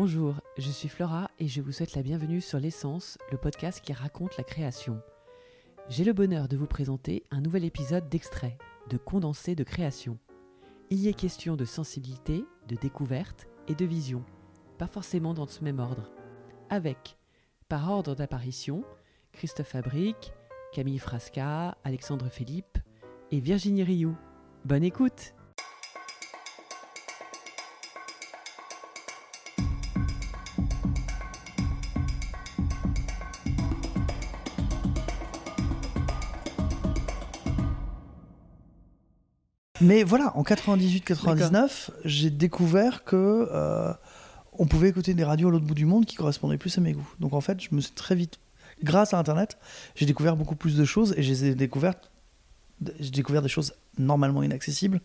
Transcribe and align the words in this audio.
Bonjour, 0.00 0.36
je 0.56 0.70
suis 0.70 0.88
Flora 0.88 1.28
et 1.40 1.48
je 1.48 1.60
vous 1.60 1.72
souhaite 1.72 1.96
la 1.96 2.04
bienvenue 2.04 2.40
sur 2.40 2.60
L'essence, 2.60 3.18
le 3.32 3.36
podcast 3.36 3.80
qui 3.80 3.92
raconte 3.92 4.36
la 4.36 4.44
création. 4.44 5.02
J'ai 5.88 6.04
le 6.04 6.12
bonheur 6.12 6.46
de 6.46 6.56
vous 6.56 6.68
présenter 6.68 7.24
un 7.32 7.40
nouvel 7.40 7.64
épisode 7.64 8.08
d'extrait, 8.08 8.56
de 8.90 8.96
condensé 8.96 9.56
de 9.56 9.64
création. 9.64 10.16
Il 10.90 11.00
y 11.00 11.08
est 11.08 11.14
question 11.14 11.56
de 11.56 11.64
sensibilité, 11.64 12.44
de 12.68 12.76
découverte 12.76 13.48
et 13.66 13.74
de 13.74 13.84
vision, 13.84 14.22
pas 14.78 14.86
forcément 14.86 15.34
dans 15.34 15.48
ce 15.48 15.64
même 15.64 15.80
ordre. 15.80 16.12
Avec, 16.70 17.18
par 17.68 17.90
ordre 17.90 18.14
d'apparition, 18.14 18.84
Christophe 19.32 19.70
Fabrique, 19.70 20.32
Camille 20.72 21.00
Frasca, 21.00 21.76
Alexandre 21.82 22.28
Philippe 22.28 22.78
et 23.32 23.40
Virginie 23.40 23.82
Rioux. 23.82 24.16
Bonne 24.64 24.84
écoute! 24.84 25.34
Mais 39.80 40.02
voilà, 40.02 40.36
en 40.36 40.42
98-99, 40.42 41.90
j'ai 42.04 42.30
découvert 42.30 43.04
que 43.04 43.48
euh, 43.52 43.92
on 44.52 44.66
pouvait 44.66 44.88
écouter 44.88 45.14
des 45.14 45.24
radios 45.24 45.48
à 45.48 45.50
l'autre 45.52 45.64
bout 45.64 45.74
du 45.74 45.86
monde 45.86 46.04
qui 46.04 46.16
correspondaient 46.16 46.58
plus 46.58 46.76
à 46.78 46.80
mes 46.80 46.92
goûts. 46.92 47.08
Donc 47.20 47.32
en 47.32 47.40
fait, 47.40 47.60
je 47.60 47.68
me 47.72 47.80
suis 47.80 47.92
très 47.92 48.14
vite, 48.14 48.38
grâce 48.82 49.14
à 49.14 49.18
Internet, 49.18 49.56
j'ai 49.94 50.06
découvert 50.06 50.36
beaucoup 50.36 50.56
plus 50.56 50.76
de 50.76 50.84
choses 50.84 51.14
et 51.16 51.22
j'ai 51.22 51.54
découvert, 51.54 51.94
j'ai 52.98 53.10
découvert 53.10 53.42
des 53.42 53.48
choses 53.48 53.74
normalement 53.98 54.42
inaccessibles 54.42 55.00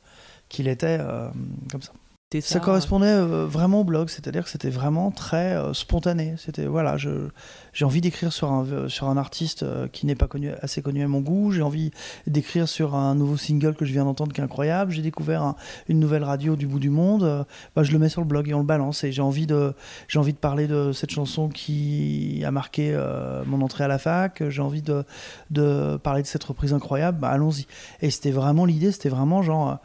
qu'il 0.50 0.67
était 0.67 0.98
euh, 1.00 1.30
comme 1.72 1.81
ça. 1.81 1.94
Ça, 2.42 2.60
correspondait 2.60 3.08
euh, 3.08 3.46
vraiment 3.46 3.82
au 3.82 3.84
blog, 3.84 4.10
c'est-à-dire 4.10 4.44
que 4.44 4.50
c'était 4.50 4.70
vraiment 4.70 5.12
très 5.12 5.55
euh, 5.55 5.73
spontané. 5.73 6.36
C'était 6.38 6.66
voilà, 6.66 6.98
j'ai 6.98 7.86
envie 7.86 8.02
d'écrire 8.02 8.32
sur 8.32 8.52
un 8.52 8.66
euh, 8.66 8.89
sur 8.89 9.09
un 9.09 9.17
artiste 9.17 9.66
qui 9.92 10.06
n'est 10.06 10.16
pas 10.16 10.28
connu 10.28 10.52
assez 10.61 10.81
connu 10.81 11.04
à 11.04 11.08
mon 11.08 11.22
goût. 11.22 11.52
J'ai 11.52 11.61
envie 11.61 11.92
d'écrire 12.28 12.67
sur 12.67 12.95
un 12.95 13.16
nouveau 13.16 13.38
single 13.38 13.76
que 13.76 13.86
je 13.86 13.92
viens 13.92 14.06
d'entendre 14.06 14.34
qui 14.34 14.42
est 14.42 14.44
incroyable. 14.44 14.92
J'ai 14.92 15.02
découvert 15.02 15.56
une 15.88 16.00
nouvelle 16.00 16.23
radio 16.23 16.56
du 16.56 16.67
bout 16.67 16.80
du 16.80 16.89
monde. 16.89 17.45
Bah, 17.76 17.84
je 17.84 17.92
le 17.92 18.00
mets 18.00 18.09
sur 18.09 18.22
le 18.22 18.28
blog 18.28 18.50
et 18.50 18.54
on 18.54 18.59
le 18.59 18.66
balance. 18.66 19.04
Et 19.04 19.11
j'ai 19.11 19.22
envie 19.22 19.48
de 19.48 19.73
j'ai 20.08 20.20
envie 20.20 20.34
de 20.34 20.38
parler 20.38 20.67
de 20.67 20.92
cette 20.92 21.11
chanson 21.11 21.50
qui 21.50 22.44
a 22.45 22.52
marqué 22.52 22.98
mon 23.45 23.61
entrée 23.61 23.84
à 23.84 23.88
la 23.88 23.98
fac. 23.98 24.44
J'ai 24.50 24.61
envie 24.61 24.81
de 24.81 25.04
de 25.52 25.98
parler 25.98 26.22
de 26.22 26.28
cette 26.28 26.44
reprise 26.44 26.73
incroyable. 26.73 27.20
Bah, 27.20 27.30
allons-y. 27.30 27.67
Et 28.02 28.09
c'était 28.09 28.31
vraiment 28.31 28.66
l'idée. 28.66 28.92
C'était 28.92 29.09
vraiment 29.09 29.42
genre 29.42 29.80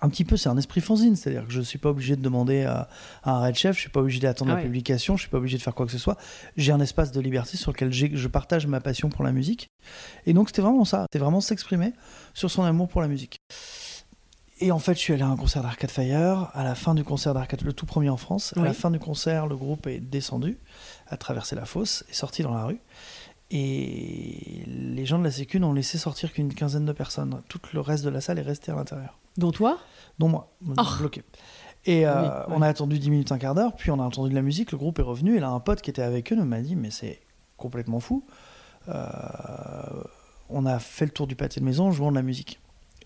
un 0.00 0.08
petit 0.08 0.24
peu, 0.24 0.36
c'est 0.36 0.48
un 0.48 0.56
esprit 0.56 0.80
fanzine, 0.80 1.16
c'est-à-dire 1.16 1.46
que 1.46 1.52
je 1.52 1.60
ne 1.60 1.64
suis 1.64 1.78
pas 1.78 1.90
obligé 1.90 2.16
de 2.16 2.22
demander 2.22 2.64
à, 2.64 2.88
un 3.24 3.40
red 3.40 3.54
chef, 3.54 3.74
je 3.74 3.78
ne 3.78 3.82
suis 3.82 3.90
pas 3.90 4.00
obligé 4.00 4.20
d'attendre 4.20 4.54
la 4.54 4.62
publication, 4.62 5.14
je 5.16 5.20
ne 5.20 5.22
suis 5.22 5.30
pas 5.30 5.38
obligé 5.38 5.56
de 5.56 5.62
faire 5.62 5.74
quoi 5.74 5.86
que 5.86 5.92
ce 5.92 5.98
soit. 5.98 6.16
J'ai 6.56 6.72
un 6.72 6.80
espace 6.80 7.12
de 7.12 7.20
liberté 7.20 7.56
sur 7.56 7.72
lequel 7.72 7.92
je 7.92 8.28
partage 8.28 8.66
ma 8.66 8.80
passion 8.80 9.08
pour 9.08 9.24
la 9.24 9.32
musique. 9.32 9.70
Et 10.26 10.32
donc 10.32 10.48
c'était 10.48 10.62
vraiment 10.62 10.84
ça, 10.84 11.06
c'était 11.10 11.22
vraiment 11.22 11.40
s'exprimer 11.40 11.92
sur 12.34 12.50
son 12.50 12.64
amour 12.64 12.88
pour 12.88 13.00
la 13.00 13.08
musique. 13.08 13.38
Et 14.60 14.70
en 14.70 14.78
fait, 14.78 14.94
je 14.94 15.00
suis 15.00 15.12
allé 15.12 15.22
à 15.22 15.28
un 15.28 15.36
concert 15.36 15.62
d'Arcade 15.62 15.90
Fire. 15.90 16.50
À 16.54 16.62
la 16.62 16.76
fin 16.76 16.94
du 16.94 17.02
concert 17.02 17.34
d'Arcade, 17.34 17.62
le 17.62 17.72
tout 17.72 17.86
premier 17.86 18.08
en 18.08 18.16
France, 18.16 18.54
à 18.56 18.62
la 18.62 18.72
fin 18.72 18.90
du 18.90 19.00
concert, 19.00 19.48
le 19.48 19.56
groupe 19.56 19.88
est 19.88 19.98
descendu, 19.98 20.58
a 21.08 21.16
traversé 21.16 21.56
la 21.56 21.64
fosse, 21.64 22.04
est 22.08 22.14
sorti 22.14 22.42
dans 22.42 22.54
la 22.54 22.64
rue. 22.64 22.78
Et 23.50 24.64
les 24.66 25.06
gens 25.06 25.18
de 25.18 25.24
la 25.24 25.30
Sécu 25.30 25.60
n'ont 25.60 25.72
laissé 25.72 25.98
sortir 25.98 26.32
qu'une 26.32 26.52
quinzaine 26.52 26.84
de 26.84 26.92
personnes. 26.92 27.42
Tout 27.48 27.60
le 27.72 27.80
reste 27.80 28.04
de 28.04 28.10
la 28.10 28.20
salle 28.20 28.38
est 28.38 28.42
resté 28.42 28.72
à 28.72 28.74
l'intérieur. 28.74 29.18
Dont 29.36 29.52
toi? 29.52 29.78
Dont 30.18 30.28
moi, 30.28 30.52
oh. 30.66 30.82
bloqué. 30.98 31.22
Et 31.86 32.06
euh, 32.06 32.46
on 32.48 32.62
a 32.62 32.68
attendu 32.68 32.98
10 32.98 33.10
minutes, 33.10 33.32
un 33.32 33.38
quart 33.38 33.54
d'heure, 33.54 33.74
puis 33.76 33.90
on 33.90 34.00
a 34.00 34.02
entendu 34.02 34.30
de 34.30 34.34
la 34.34 34.42
musique, 34.42 34.72
le 34.72 34.78
groupe 34.78 34.98
est 34.98 35.02
revenu, 35.02 35.36
et 35.36 35.40
là 35.40 35.50
un 35.50 35.60
pote 35.60 35.82
qui 35.82 35.90
était 35.90 36.02
avec 36.02 36.32
eux 36.32 36.36
m'a 36.36 36.60
dit, 36.60 36.76
mais 36.76 36.90
c'est 36.90 37.20
complètement 37.58 38.00
fou. 38.00 38.24
Euh, 38.88 39.02
on 40.48 40.64
a 40.64 40.78
fait 40.78 41.04
le 41.04 41.10
tour 41.10 41.26
du 41.26 41.36
pâté 41.36 41.60
de 41.60 41.64
maison 41.64 41.86
en 41.86 41.92
jouant 41.92 42.10
de 42.10 42.16
la 42.16 42.22
musique. 42.22 42.58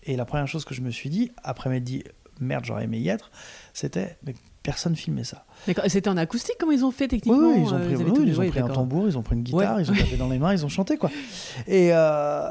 Et 0.03 0.15
la 0.15 0.25
première 0.25 0.47
chose 0.47 0.63
que 0.63 0.73
je 0.73 0.81
me 0.81 0.91
suis 0.91 1.09
dit, 1.09 1.31
après 1.43 1.69
m'être 1.69 1.83
dit, 1.83 2.03
merde, 2.39 2.63
j'aurais 2.63 2.85
aimé 2.85 2.99
y 2.99 3.09
être, 3.09 3.31
c'était, 3.73 4.17
mais 4.23 4.33
personne 4.69 4.95
filmait 4.95 5.23
ça. 5.23 5.45
C'était 5.87 6.09
en 6.09 6.17
acoustique 6.17 6.57
Comment 6.59 6.73
ils 6.73 6.85
ont 6.85 6.91
fait 6.91 7.07
techniquement 7.07 7.49
Oui, 7.49 7.63
ils 7.65 7.73
ont 7.73 7.79
pris, 7.79 8.27
ils 8.27 8.39
ont 8.39 8.47
pris 8.49 8.59
un 8.59 8.67
tambour, 8.67 9.07
ils 9.07 9.17
ont 9.17 9.23
pris 9.23 9.35
une 9.35 9.41
guitare, 9.41 9.81
ils 9.81 9.89
ont 9.89 9.95
tapé 9.95 10.15
dans 10.15 10.29
les 10.29 10.37
mains, 10.37 10.53
ils 10.53 10.63
ont 10.63 10.69
chanté 10.69 10.95
quoi. 10.97 11.09
Et, 11.65 11.89
euh, 11.91 12.47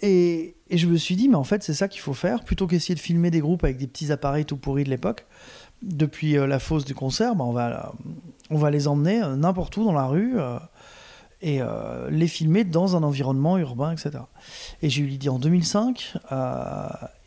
et, 0.00 0.56
et, 0.70 0.78
je 0.78 0.86
me 0.86 0.96
suis 0.96 1.14
dit, 1.14 1.28
mais 1.28 1.34
en 1.34 1.44
fait, 1.44 1.62
c'est 1.62 1.74
ça 1.74 1.86
qu'il 1.86 2.00
faut 2.00 2.14
faire, 2.14 2.42
plutôt 2.42 2.66
qu'essayer 2.66 2.94
de 2.94 3.00
filmer 3.00 3.30
des 3.30 3.40
groupes 3.40 3.64
avec 3.64 3.76
des 3.76 3.86
petits 3.86 4.10
appareils 4.12 4.46
tout 4.46 4.56
pourris 4.56 4.84
de 4.84 4.88
l'époque. 4.88 5.26
Depuis 5.82 6.38
euh, 6.38 6.46
la 6.46 6.58
fosse 6.58 6.86
du 6.86 6.94
concert, 6.94 7.34
bah, 7.34 7.44
on, 7.44 7.52
va, 7.52 7.92
on 8.48 8.56
va 8.56 8.70
les 8.70 8.88
emmener 8.88 9.22
euh, 9.22 9.36
n'importe 9.36 9.76
où 9.76 9.84
dans 9.84 9.92
la 9.92 10.06
rue 10.06 10.36
et 11.40 11.60
les 12.10 12.26
filmer 12.26 12.64
dans 12.64 12.96
un 12.96 13.02
environnement 13.02 13.58
urbain, 13.58 13.92
etc. 13.92 14.24
Et 14.82 14.90
j'ai 14.90 15.02
eu 15.02 15.06
l'idée 15.06 15.28
en 15.28 15.38
2005, 15.38 16.14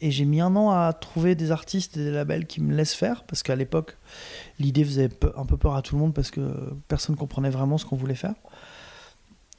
et 0.01 0.11
j'ai 0.11 0.25
mis 0.25 0.41
un 0.41 0.55
an 0.55 0.71
à 0.71 0.91
trouver 0.91 1.35
des 1.35 1.51
artistes 1.51 1.95
et 1.95 2.03
des 2.03 2.11
labels 2.11 2.45
qui 2.45 2.61
me 2.61 2.75
laissent 2.75 2.93
faire, 2.93 3.23
parce 3.23 3.41
qu'à 3.41 3.55
l'époque, 3.55 3.97
l'idée 4.59 4.83
faisait 4.83 5.09
un 5.37 5.45
peu 5.45 5.55
peur 5.55 5.75
à 5.75 5.81
tout 5.81 5.95
le 5.95 6.01
monde, 6.01 6.13
parce 6.13 6.29
que 6.29 6.41
personne 6.89 7.15
ne 7.15 7.19
comprenait 7.19 7.49
vraiment 7.49 7.77
ce 7.77 7.85
qu'on 7.85 7.95
voulait 7.95 8.15
faire. 8.15 8.35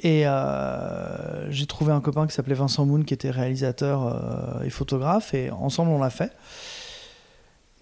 Et 0.02 0.26
euh, 0.26 1.50
j'ai 1.50 1.66
trouvé 1.66 1.92
un 1.92 2.00
copain 2.00 2.26
qui 2.26 2.34
s'appelait 2.34 2.54
Vincent 2.54 2.84
Moon, 2.84 3.02
qui 3.02 3.14
était 3.14 3.30
réalisateur 3.30 4.06
euh, 4.06 4.64
et 4.64 4.70
photographe, 4.70 5.32
et 5.32 5.50
ensemble 5.50 5.92
on 5.92 5.98
l'a 5.98 6.10
fait. 6.10 6.32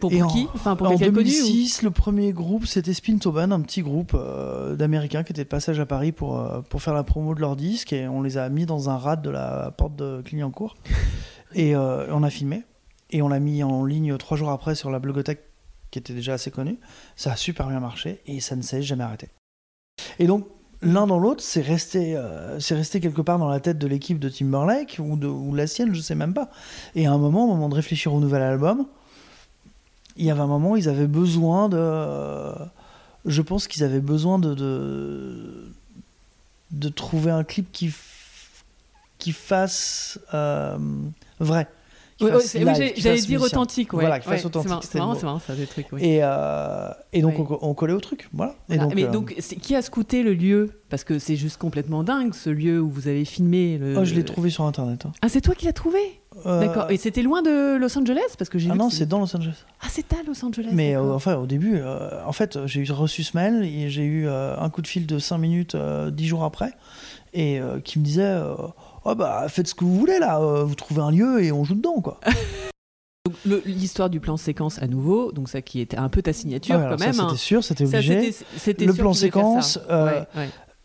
Pour, 0.00 0.10
qui 0.10 0.22
en, 0.22 0.50
enfin, 0.54 0.76
pour 0.76 0.88
En 0.88 0.96
2006, 0.96 1.82
le 1.82 1.90
premier 1.90 2.32
groupe, 2.32 2.66
c'était 2.66 2.94
Spintoban, 2.94 3.50
un 3.50 3.60
petit 3.60 3.82
groupe 3.82 4.12
euh, 4.14 4.74
d'Américains 4.74 5.22
qui 5.22 5.32
était 5.32 5.44
de 5.44 5.48
passage 5.48 5.78
à 5.78 5.86
Paris 5.86 6.12
pour, 6.12 6.42
pour 6.68 6.82
faire 6.82 6.94
la 6.94 7.04
promo 7.04 7.34
de 7.34 7.40
leur 7.40 7.54
disque, 7.54 7.92
et 7.92 8.08
on 8.08 8.22
les 8.22 8.38
a 8.38 8.48
mis 8.48 8.66
dans 8.66 8.90
un 8.90 8.96
rad 8.96 9.22
de 9.22 9.30
la 9.30 9.74
porte 9.76 9.96
de 9.96 10.22
Clignancourt, 10.24 10.76
et 11.54 11.76
on 11.76 12.22
a 12.22 12.30
filmé, 12.30 12.64
et 13.10 13.22
on 13.22 13.28
l'a 13.28 13.40
mis 13.40 13.62
en 13.62 13.84
ligne 13.84 14.16
trois 14.16 14.36
jours 14.36 14.50
après 14.50 14.74
sur 14.74 14.90
la 14.90 14.98
blogothèque 14.98 15.44
qui 15.90 15.98
était 15.98 16.14
déjà 16.14 16.34
assez 16.34 16.50
connue. 16.50 16.78
Ça 17.16 17.32
a 17.32 17.36
super 17.36 17.68
bien 17.68 17.80
marché, 17.80 18.20
et 18.26 18.40
ça 18.40 18.56
ne 18.56 18.62
s'est 18.62 18.82
jamais 18.82 19.04
arrêté. 19.04 19.28
Et 20.18 20.26
donc, 20.26 20.46
l'un 20.82 21.06
dans 21.06 21.18
l'autre, 21.18 21.42
c'est 21.42 21.60
resté, 21.60 22.16
euh, 22.16 22.58
c'est 22.60 22.74
resté 22.74 23.00
quelque 23.00 23.20
part 23.20 23.38
dans 23.38 23.48
la 23.48 23.60
tête 23.60 23.78
de 23.78 23.86
l'équipe 23.86 24.18
de 24.18 24.28
Timberlake 24.28 24.98
ou, 25.00 25.16
de, 25.16 25.26
ou 25.26 25.54
la 25.54 25.66
sienne, 25.66 25.94
je 25.94 26.00
sais 26.00 26.14
même 26.14 26.34
pas. 26.34 26.50
Et 26.94 27.06
à 27.06 27.12
un 27.12 27.18
moment, 27.18 27.44
au 27.44 27.48
moment 27.48 27.68
de 27.68 27.74
réfléchir 27.74 28.14
au 28.14 28.20
nouvel 28.20 28.42
album, 28.42 28.86
il 30.16 30.24
y 30.24 30.30
avait 30.30 30.40
un 30.40 30.46
moment 30.46 30.72
où 30.72 30.76
ils 30.76 30.88
avaient 30.88 31.06
besoin 31.06 31.68
de. 31.68 32.52
je 33.24 33.42
pense 33.42 33.68
qu'ils 33.68 33.84
avaient 33.84 34.00
besoin 34.00 34.38
de, 34.38 34.54
de, 36.70 36.88
trouver 36.88 37.30
un 37.30 37.44
clip 37.44 37.70
qui, 37.72 37.92
qui 39.18 39.32
fasse 39.32 40.18
euh, 40.34 40.78
vrai. 41.38 41.68
Oui, 42.20 42.30
j'allais 42.96 43.20
dire 43.20 43.40
authentique. 43.40 43.92
Ouais. 43.92 44.00
Voilà, 44.00 44.20
qu'il 44.20 44.30
fasse 44.30 44.44
authentique. 44.44 44.82
C'est 44.82 44.98
marrant, 44.98 45.14
c'est 45.14 45.24
marrant, 45.24 45.38
ça, 45.38 45.54
des 45.54 45.66
trucs. 45.66 45.86
Et, 45.98 46.20
euh, 46.22 46.88
et 47.12 47.22
donc, 47.22 47.34
on, 47.62 47.74
collait 47.74 47.94
au 47.94 48.00
truc. 48.00 48.28
Voilà. 48.32 48.54
Et 48.68 48.76
donc, 48.76 48.94
mais 48.94 49.04
euh, 49.04 49.10
donc, 49.10 49.34
qui 49.34 49.74
a 49.74 49.82
scouté 49.82 50.22
le 50.22 50.34
lieu? 50.34 50.70
Parce 50.90 51.04
que 51.04 51.18
c'est 51.18 51.36
juste 51.36 51.56
complètement 51.56 52.02
dingue, 52.02 52.34
ce 52.34 52.50
lieu 52.50 52.80
où 52.80 52.90
vous 52.90 53.08
avez 53.08 53.24
filmé. 53.24 53.78
Le... 53.78 53.96
Oh, 53.96 54.04
je 54.04 54.14
l'ai 54.14 54.24
trouvé 54.24 54.50
sur 54.50 54.64
Internet. 54.64 55.06
Hein. 55.06 55.12
Ah, 55.22 55.28
c'est 55.28 55.40
toi 55.40 55.54
qui 55.54 55.64
l'as 55.64 55.72
trouvé? 55.72 56.19
D'accord. 56.44 56.90
Et 56.90 56.96
c'était 56.96 57.22
loin 57.22 57.42
de 57.42 57.76
Los 57.76 57.98
Angeles 57.98 58.34
parce 58.38 58.50
que 58.50 58.58
j'ai 58.58 58.70
Ah 58.70 58.74
non, 58.74 58.90
c'est 58.90 59.06
dans 59.06 59.18
Los 59.18 59.36
Angeles. 59.36 59.64
Ah, 59.80 59.86
c'est 59.88 60.12
à 60.12 60.22
Los 60.26 60.44
Angeles. 60.44 60.70
Mais 60.72 60.96
enfin, 60.96 61.36
au 61.36 61.46
début, 61.46 61.80
en 62.26 62.32
fait, 62.32 62.58
j'ai 62.66 62.84
reçu 62.92 63.22
ce 63.22 63.36
mail 63.36 63.62
et 63.62 63.90
j'ai 63.90 64.04
eu 64.04 64.28
un 64.28 64.68
coup 64.70 64.82
de 64.82 64.86
fil 64.86 65.06
de 65.06 65.18
5 65.18 65.38
minutes 65.38 65.76
10 65.76 66.26
jours 66.26 66.44
après 66.44 66.72
et 67.32 67.60
qui 67.84 67.98
me 67.98 68.04
disait 68.04 68.40
oh 69.04 69.14
bah 69.14 69.46
faites 69.48 69.68
ce 69.68 69.74
que 69.74 69.84
vous 69.84 69.96
voulez 69.96 70.18
là, 70.18 70.40
euh, 70.40 70.64
vous 70.64 70.74
trouvez 70.74 71.02
un 71.02 71.10
lieu 71.10 71.42
et 71.42 71.52
on 71.52 71.64
joue 71.64 71.74
dedans 71.74 72.00
quoi. 72.00 72.20
L'histoire 73.66 74.08
du 74.10 74.18
plan 74.18 74.36
séquence 74.36 74.80
à 74.82 74.86
nouveau, 74.86 75.30
donc 75.30 75.48
ça 75.48 75.60
qui 75.60 75.80
était 75.80 75.98
un 75.98 76.08
peu 76.08 76.22
ta 76.22 76.32
signature 76.32 76.76
quand 76.76 76.98
même. 76.98 77.12
C'était 77.12 77.24
hein. 77.24 77.36
sûr, 77.36 77.62
c'était 77.62 77.84
obligé. 77.84 78.34
le 78.66 78.92
plan 78.92 79.12
séquence, 79.12 79.78
euh, 79.90 80.24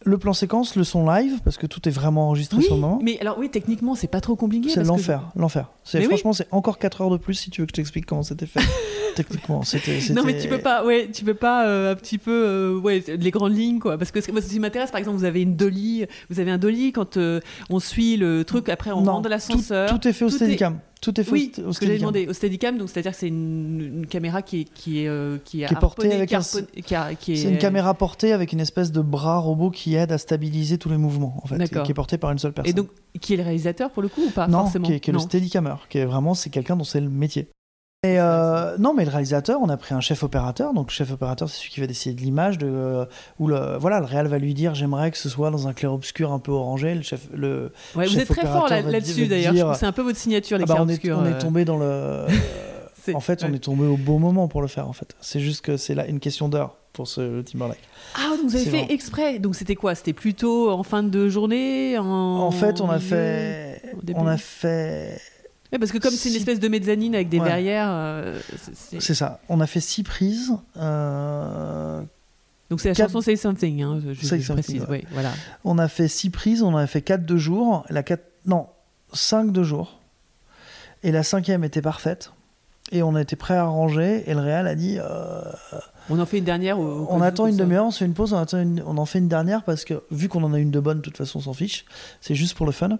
le 0.05 0.17
plan 0.19 0.33
séquence, 0.33 0.75
le 0.75 0.83
son 0.83 1.05
live, 1.09 1.39
parce 1.43 1.57
que 1.57 1.65
tout 1.65 1.87
est 1.89 1.91
vraiment 1.91 2.27
enregistré 2.27 2.61
sur 2.61 2.75
le 2.75 2.81
moment. 2.81 2.99
Mais 3.01 3.19
alors 3.19 3.37
oui, 3.39 3.49
techniquement, 3.49 3.95
c'est 3.95 4.07
pas 4.07 4.21
trop 4.21 4.35
compliqué. 4.35 4.69
C'est 4.69 4.83
l'enfer, 4.83 5.31
l'enfer. 5.35 5.71
Franchement, 5.83 6.33
c'est 6.33 6.47
encore 6.51 6.77
4 6.77 7.01
heures 7.01 7.09
de 7.09 7.17
plus 7.17 7.33
si 7.33 7.49
tu 7.49 7.61
veux 7.61 7.65
que 7.65 7.71
je 7.71 7.75
t'explique 7.75 8.05
comment 8.05 8.23
c'était 8.23 8.45
fait. 8.45 8.61
techniquement, 9.15 9.63
c'était. 9.63 9.99
Non, 10.13 10.23
mais 10.23 10.37
tu 10.37 10.47
peux 10.47 10.59
pas, 10.59 10.85
ouais, 10.85 11.09
tu 11.11 11.23
peux 11.23 11.33
pas 11.33 11.67
euh, 11.67 11.93
un 11.93 11.95
petit 11.95 12.17
peu, 12.17 12.31
euh, 12.31 12.79
ouais, 12.79 13.03
les 13.07 13.31
grandes 13.31 13.55
lignes, 13.57 13.79
quoi. 13.79 13.97
Parce 13.97 14.11
que 14.11 14.31
moi, 14.31 14.41
ce 14.41 14.47
qui 14.47 14.59
m'intéresse, 14.59 14.91
par 14.91 14.99
exemple, 14.99 15.17
vous 15.17 15.25
avez 15.25 15.41
une 15.41 15.55
dolly, 15.55 16.05
vous 16.29 16.39
avez 16.39 16.51
un 16.51 16.57
dolly 16.57 16.91
quand 16.91 17.17
euh, 17.17 17.39
on 17.69 17.79
suit 17.79 18.17
le 18.17 18.43
truc, 18.43 18.69
après 18.69 18.91
on 18.91 19.03
rentre 19.03 19.23
de 19.23 19.29
l'ascenseur. 19.29 19.89
Tout, 19.89 20.07
est 20.07 20.13
fait 20.13 20.25
au 20.25 20.29
Steadicam. 20.29 20.79
Tout 21.05 21.21
est 21.21 21.23
fait 21.23 21.31
oui, 21.31 21.51
au, 21.63 21.71
Steadicam. 21.71 21.99
demandé 21.99 22.27
au 22.27 22.33
Steadicam, 22.33 22.79
donc 22.79 22.89
c'est-à-dire 22.89 23.11
que 23.11 23.17
c'est 23.17 23.27
une, 23.27 24.07
caméra 24.09 24.41
qui 24.41 24.61
est 24.61 24.63
qui 24.73 25.05
est 25.05 25.43
qui 25.43 25.61
est, 25.61 25.79
portée 25.79 26.11
avec 26.11 26.33
un, 26.33 26.41
C'est 26.41 27.43
une 27.43 27.59
caméra 27.59 27.93
portée 27.93 28.33
avec 28.33 28.53
une 28.53 28.59
espèce 28.59 28.91
de 28.91 29.01
bras 29.01 29.37
robot 29.37 29.69
qui 29.69 29.93
aide 29.93 30.11
à 30.11 30.17
stabiliser 30.17 30.79
tous 30.79 30.89
les 30.89 30.97
mouvements, 30.97 31.39
en 31.43 31.47
fait, 31.47 31.69
qui 31.83 31.91
est 31.91 31.93
porté 31.93 32.17
par 32.17 32.31
une 32.31 32.39
seule 32.39 32.53
personne. 32.53 32.71
Et 32.71 32.73
donc, 32.73 32.89
qui 33.21 33.35
est 33.35 33.37
le 33.37 33.43
réalisateur 33.43 33.91
pour 33.91 34.01
le 34.01 34.09
coup 34.09 34.23
ou 34.23 34.31
pas? 34.31 34.47
Non, 34.47 34.61
forcément 34.61 34.87
qui 34.87 34.93
est, 34.93 34.99
qui 34.99 35.11
est 35.11 35.13
le 35.13 35.19
Steadicammer, 35.19 35.75
qui 35.89 35.99
est 35.99 36.05
vraiment 36.05 36.33
c'est 36.33 36.49
quelqu'un 36.49 36.75
dont 36.75 36.83
c'est 36.83 37.01
le 37.01 37.09
métier. 37.09 37.49
Et 38.03 38.19
euh, 38.19 38.77
non, 38.77 38.93
mais 38.93 39.03
le 39.03 39.09
réalisateur, 39.09 39.59
on 39.61 39.69
a 39.69 39.77
pris 39.77 39.95
un 39.95 39.99
chef 40.01 40.21
opérateur. 40.21 40.73
Donc, 40.75 40.91
chef 40.91 41.11
opérateur, 41.11 41.49
c'est 41.49 41.57
celui 41.57 41.71
qui 41.71 41.79
va 41.79 41.87
décider 41.87 42.13
de 42.13 42.21
l'image, 42.21 42.59
de 42.59 42.67
euh, 42.67 43.05
où 43.39 43.47
le 43.47 43.77
voilà, 43.77 43.99
le 43.99 44.05
réal 44.05 44.27
va 44.27 44.37
lui 44.37 44.53
dire, 44.53 44.75
j'aimerais 44.75 45.09
que 45.09 45.17
ce 45.17 45.27
soit 45.27 45.49
dans 45.49 45.67
un 45.67 45.73
clair 45.73 45.91
obscur 45.91 46.31
un 46.31 46.37
peu 46.37 46.51
orangé. 46.51 46.93
Le 46.93 47.01
chef, 47.01 47.27
le. 47.33 47.71
Ouais, 47.95 48.05
vous 48.05 48.19
êtes 48.19 48.27
très 48.27 48.45
fort 48.45 48.67
là- 48.69 48.81
là-dessus 48.81 49.13
dire- 49.21 49.29
d'ailleurs. 49.29 49.51
Je 49.53 49.55
dire- 49.55 49.65
trouve 49.65 49.73
que 49.73 49.79
C'est 49.79 49.85
un 49.87 49.91
peu 49.91 50.03
votre 50.03 50.19
signature, 50.19 50.57
les 50.59 50.65
Ah 50.65 50.75
bah, 50.75 50.75
on, 50.81 50.87
est, 50.87 51.11
on 51.11 51.25
euh. 51.25 51.35
est 51.35 51.39
tombé 51.39 51.65
dans 51.65 51.77
le. 51.77 52.25
En 53.13 53.19
fait, 53.19 53.43
on 53.47 53.53
est 53.53 53.59
tombé 53.59 53.85
au 53.85 53.97
bon 53.97 54.17
moment 54.17 54.47
pour 54.47 54.63
le 54.63 54.67
faire. 54.67 54.87
En 54.89 54.93
fait, 54.93 55.15
c'est 55.21 55.39
juste 55.39 55.61
que 55.63 55.77
c'est 55.77 55.93
là 55.93 56.07
une 56.07 56.19
question 56.19 56.49
d'heure 56.49 56.75
pour 56.91 57.07
ce 57.07 57.41
Timberlake. 57.43 57.77
Ah, 58.15 58.29
donc 58.35 58.47
vous 58.49 58.55
avez 58.55 58.63
C'est 58.63 58.71
fait 58.71 58.77
vraiment- 58.77 58.89
exprès. 58.89 59.37
Donc 59.37 59.53
c'était 59.55 59.75
quoi? 59.75 59.93
C'était 59.93 60.13
plutôt 60.13 60.71
en 60.71 60.81
fin 60.81 61.03
de 61.03 61.29
journée 61.29 61.99
en... 61.99 62.03
En 62.03 62.49
fait, 62.49 62.81
on 62.81 62.89
a 62.89 62.97
fait, 62.99 63.79
on 64.15 64.25
a 64.25 64.37
fait, 64.37 65.21
Ouais, 65.75 65.79
parce 65.79 65.91
que 65.91 65.97
comme 65.97 66.13
c'est 66.13 66.29
une 66.29 66.35
espèce 66.37 66.61
de 66.61 66.67
mezzanine 66.69 67.15
avec 67.15 67.27
des 67.27 67.37
Ouais. 67.39 67.49
verrières, 67.49 67.89
euh, 67.89 68.39
c'est- 68.73 69.13
ça. 69.13 69.41
On 69.49 69.59
a 69.59 69.67
fait 69.67 69.81
six 69.81 70.03
prises. 70.03 70.53
euh, 70.77 72.01
donc 72.69 72.79
c'est 72.79 72.87
la 72.89 72.95
quatre- 72.95 73.09
chanson 73.09 73.19
Say 73.21 73.35
Something, 73.35 73.81
hein, 73.83 73.99
je, 74.13 74.25
Say 74.25 74.39
je 74.39 74.45
Something, 74.47 74.63
précise. 74.63 74.81
ouais. 74.83 74.89
ouais, 74.89 75.05
voilà. 75.11 75.31
On 75.65 75.77
a 75.77 75.87
fait 75.89 76.07
six 76.07 76.29
prises, 76.29 76.63
on 76.63 76.69
en 76.73 76.77
a 76.77 76.87
fait 76.87 77.01
quatre 77.01 77.25
de 77.25 77.35
jour, 77.37 77.85
la 77.89 78.03
quatre, 78.03 78.23
non, 78.45 78.67
cinq 79.11 79.51
de 79.51 79.63
jour. 79.63 79.99
Et 81.03 81.11
la 81.11 81.23
cinquième 81.23 81.63
était 81.65 81.81
parfaite. 81.81 82.31
Et 82.91 83.03
on 83.03 83.17
était 83.17 83.35
prêt 83.35 83.55
à 83.55 83.65
ranger. 83.65 84.23
Et 84.29 84.33
le 84.33 84.39
Réal 84.39 84.65
a 84.67 84.75
dit 84.75 84.97
euh, 84.99 85.41
On 86.09 86.19
en 86.19 86.25
fait 86.25 86.37
une 86.37 86.43
dernière. 86.45 86.79
au- 86.79 87.01
au 87.01 87.07
on 87.09 87.19
attend 87.21 87.47
une 87.47 87.57
demi-heure, 87.57 87.85
on 87.85 87.91
se 87.91 87.99
fait 87.99 88.05
une 88.05 88.13
pause, 88.13 88.31
on, 88.31 88.37
attend 88.37 88.61
une- 88.61 88.81
on 88.87 88.97
en 88.97 89.05
fait 89.05 89.19
une 89.19 89.27
dernière 89.27 89.63
parce 89.63 89.83
que 89.85 90.03
vu 90.11 90.29
qu'on 90.29 90.41
en 90.43 90.53
a 90.53 90.59
une 90.59 90.71
de 90.71 90.79
bonne, 90.79 90.97
de 90.97 91.01
toute 91.01 91.17
façon, 91.17 91.39
on 91.39 91.41
s'en 91.41 91.53
fiche. 91.53 91.83
C'est 92.21 92.35
juste 92.35 92.55
pour 92.55 92.65
le 92.65 92.71
fun. 92.71 92.97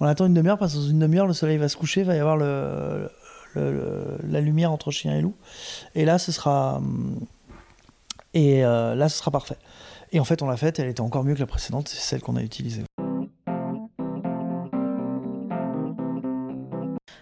On 0.00 0.06
attend 0.06 0.26
une 0.26 0.34
demi-heure 0.34 0.58
parce 0.58 0.74
que 0.74 0.78
dans 0.78 0.86
une 0.88 0.98
demi-heure, 1.00 1.26
le 1.26 1.32
soleil 1.32 1.56
va 1.58 1.68
se 1.68 1.76
coucher, 1.76 2.02
va 2.04 2.14
y 2.14 2.18
avoir 2.20 2.36
le, 2.36 3.10
le- 3.54 3.72
le- 3.72 4.18
la 4.28 4.40
lumière 4.40 4.70
entre 4.72 4.90
chien 4.90 5.16
et 5.16 5.20
loup. 5.20 5.34
Et 5.94 6.04
là, 6.04 6.18
ce 6.18 6.30
sera. 6.32 6.76
hum, 6.76 7.18
Et 8.34 8.64
euh, 8.64 8.94
là, 8.94 9.08
ce 9.08 9.18
sera 9.18 9.30
parfait. 9.30 9.56
Et 10.12 10.20
en 10.20 10.24
fait, 10.24 10.40
on 10.42 10.46
l'a 10.48 10.56
faite, 10.56 10.78
elle 10.78 10.88
était 10.88 11.00
encore 11.00 11.24
mieux 11.24 11.34
que 11.34 11.40
la 11.40 11.46
précédente, 11.46 11.88
c'est 11.88 11.98
celle 12.00 12.20
qu'on 12.22 12.36
a 12.36 12.42
utilisée. 12.42 12.84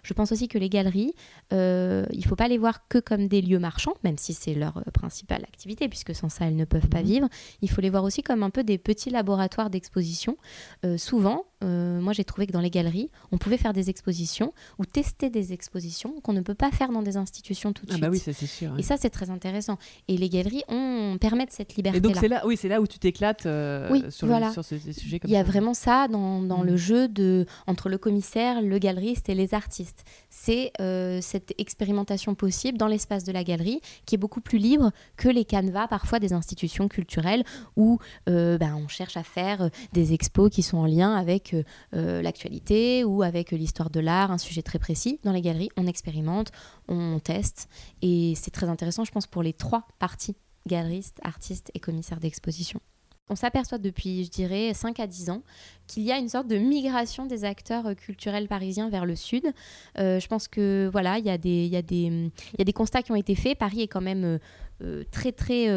Je 0.02 0.14
pense 0.14 0.31
aussi 0.31 0.46
que 0.46 0.56
les 0.56 0.69
galeries, 0.69 1.14
euh, 1.52 2.06
il 2.12 2.20
ne 2.20 2.25
faut 2.25 2.37
pas 2.37 2.46
les 2.46 2.58
voir 2.58 2.87
que 2.87 2.99
comme 2.99 3.26
des 3.26 3.43
lieux 3.43 3.58
marchands, 3.58 3.94
même 4.05 4.17
si 4.19 4.34
c'est 4.34 4.55
leur 4.55 4.76
euh, 4.76 4.82
principale 4.93 5.43
activité, 5.43 5.88
puisque 5.88 6.14
sans 6.14 6.29
ça, 6.29 6.46
elles 6.46 6.55
ne 6.55 6.64
peuvent 6.64 6.88
pas 6.88 7.00
Mhm. 7.00 7.06
vivre. 7.06 7.29
Il 7.61 7.69
faut 7.69 7.81
les 7.81 7.90
voir 7.90 8.05
aussi 8.05 8.22
comme 8.22 8.44
un 8.44 8.50
peu 8.50 8.62
des 8.62 8.79
petits 8.79 9.11
laboratoires 9.11 9.69
d'exposition. 9.69 10.37
Euh, 10.84 10.96
souvent, 10.96 11.43
euh, 11.64 12.00
moi 12.00 12.12
j'ai 12.12 12.25
trouvé 12.25 12.47
que 12.47 12.53
dans 12.53 12.61
les 12.61 12.70
galeries, 12.70 13.11
on 13.32 13.38
pouvait 13.38 13.56
faire 13.56 13.73
des 13.73 13.88
expositions 13.91 14.53
ou 14.79 14.85
tester 14.85 15.31
des 15.31 15.53
expositions 15.53 16.20
qu'on 16.23 16.32
ne 16.32 16.41
peut 16.43 16.55
pas 16.55 16.70
faire 16.70 16.91
dans 16.91 17.03
des 17.03 17.17
institutions 17.17 17.73
tout 17.73 17.87
de 17.87 17.91
Ah 17.93 17.94
suite. 17.94 18.03
bah 18.05 18.11
oui, 18.11 18.19
ça, 18.19 18.32
c'est 18.32 18.47
sûr. 18.47 18.73
ouais. 18.73 18.81
Et 18.81 18.82
ça, 18.82 18.97
c'est 18.99 19.11
très 19.11 19.31
intéressant. 19.31 19.79
Et 20.08 20.17
les 20.17 20.29
galeries 20.29 20.62
ont, 20.69 21.17
permettent 21.20 21.53
cette 21.53 21.73
Et 21.73 21.76
liberté-là. 21.76 22.00
donc 22.00 22.17
c'est 22.20 22.29
là, 22.29 22.43
oui, 22.47 22.56
c'est 22.56 22.69
là 22.69 22.81
où 22.81 22.87
tu 22.87 22.99
t'éclates 22.99 23.47
euh, 23.47 23.88
Oui, 23.91 24.05
sur, 24.11 24.26
voilà. 24.26 24.49
le, 24.49 24.53
sur 24.53 24.64
ces, 24.64 24.79
ces 24.79 24.93
sujets 24.93 25.19
comme 25.19 25.31
Il 25.31 25.35
y 25.35 25.37
a 25.38 25.43
vraiment 25.43 25.73
ça 25.75 26.08
dans, 26.08 26.43
dans 26.43 26.62
Mm. 26.62 26.67
le 26.67 26.76
jeu 26.76 27.08
de, 27.08 27.47
entre 27.67 27.88
le 27.88 27.99
commissaire, 27.99 28.61
le 28.62 28.79
galeriste 28.79 29.29
et 29.29 29.35
les 29.35 29.55
artistes. 29.55 30.05
C'est 30.31 30.73
euh, 30.81 31.20
cette 31.23 31.55
expérimentation 31.58 32.35
possible 32.35 32.76
dans 32.79 32.87
l'espace 32.88 33.25
de 33.25 33.32
la 33.32 33.44
galerie 33.44 33.81
qui 34.05 34.14
est 34.14 34.19
beaucoup 34.19 34.41
plus 34.41 34.58
libre 34.58 34.91
que 35.17 35.29
les 35.29 35.44
canevas 35.44 35.87
parfois 35.88 36.19
des 36.19 36.32
institutions 36.32 36.88
culturelles 36.88 37.44
où 37.76 37.99
ben, 38.26 38.75
on 38.76 38.88
cherche 38.88 39.17
à 39.17 39.23
faire 39.23 39.70
des 39.93 40.12
expos 40.12 40.50
qui 40.50 40.62
sont 40.62 40.79
en 40.79 40.87
lien 40.87 41.14
avec 41.14 41.45
euh, 41.54 41.62
euh, 41.94 42.22
l'actualité 42.22 43.04
ou 43.04 43.22
avec 43.22 43.52
euh, 43.52 43.56
l'histoire 43.56 43.90
de 43.90 44.00
l'art, 44.00 44.31
un 44.31 44.38
sujet 44.38 44.62
très 44.62 44.78
précis. 44.78 45.20
Dans 45.25 45.32
les 45.32 45.40
galeries, 45.40 45.70
on 45.76 45.87
expérimente, 45.87 46.50
on 46.88 47.19
teste 47.19 47.69
et 48.02 48.34
c'est 48.37 48.50
très 48.50 48.69
intéressant, 48.69 49.04
je 49.04 49.12
pense, 49.12 49.26
pour 49.26 49.43
les 49.43 49.52
trois 49.52 49.87
parties 49.98 50.37
galeristes, 50.66 51.19
artistes 51.22 51.70
et 51.75 51.81
commissaires 51.81 52.20
d'exposition. 52.20 52.81
On 53.28 53.34
s'aperçoit 53.34 53.78
depuis, 53.78 54.25
je 54.25 54.31
dirais, 54.31 54.72
5 54.72 55.00
à 55.00 55.06
10 55.06 55.31
ans 55.31 55.43
qu'il 55.88 56.04
y 56.04 56.12
a 56.12 56.19
une 56.19 56.28
sorte 56.28 56.46
de 56.46 56.58
migration 56.58 57.26
des 57.26 57.44
acteurs 57.44 57.96
culturels 57.96 58.46
parisiens 58.46 58.88
vers 58.88 59.04
le 59.04 59.16
sud. 59.16 59.52
Je 59.96 60.26
pense 60.28 60.46
que 60.46 60.88
voilà, 60.93 61.19
il 61.19 61.26
y, 61.26 61.48
y, 61.48 61.69
y 61.69 61.76
a 61.76 61.82
des 61.82 62.72
constats 62.72 63.02
qui 63.02 63.10
ont 63.10 63.16
été 63.16 63.34
faits. 63.34 63.58
Paris 63.58 63.82
est 63.82 63.88
quand 63.88 64.00
même 64.00 64.38
très 65.10 65.32
très 65.32 65.69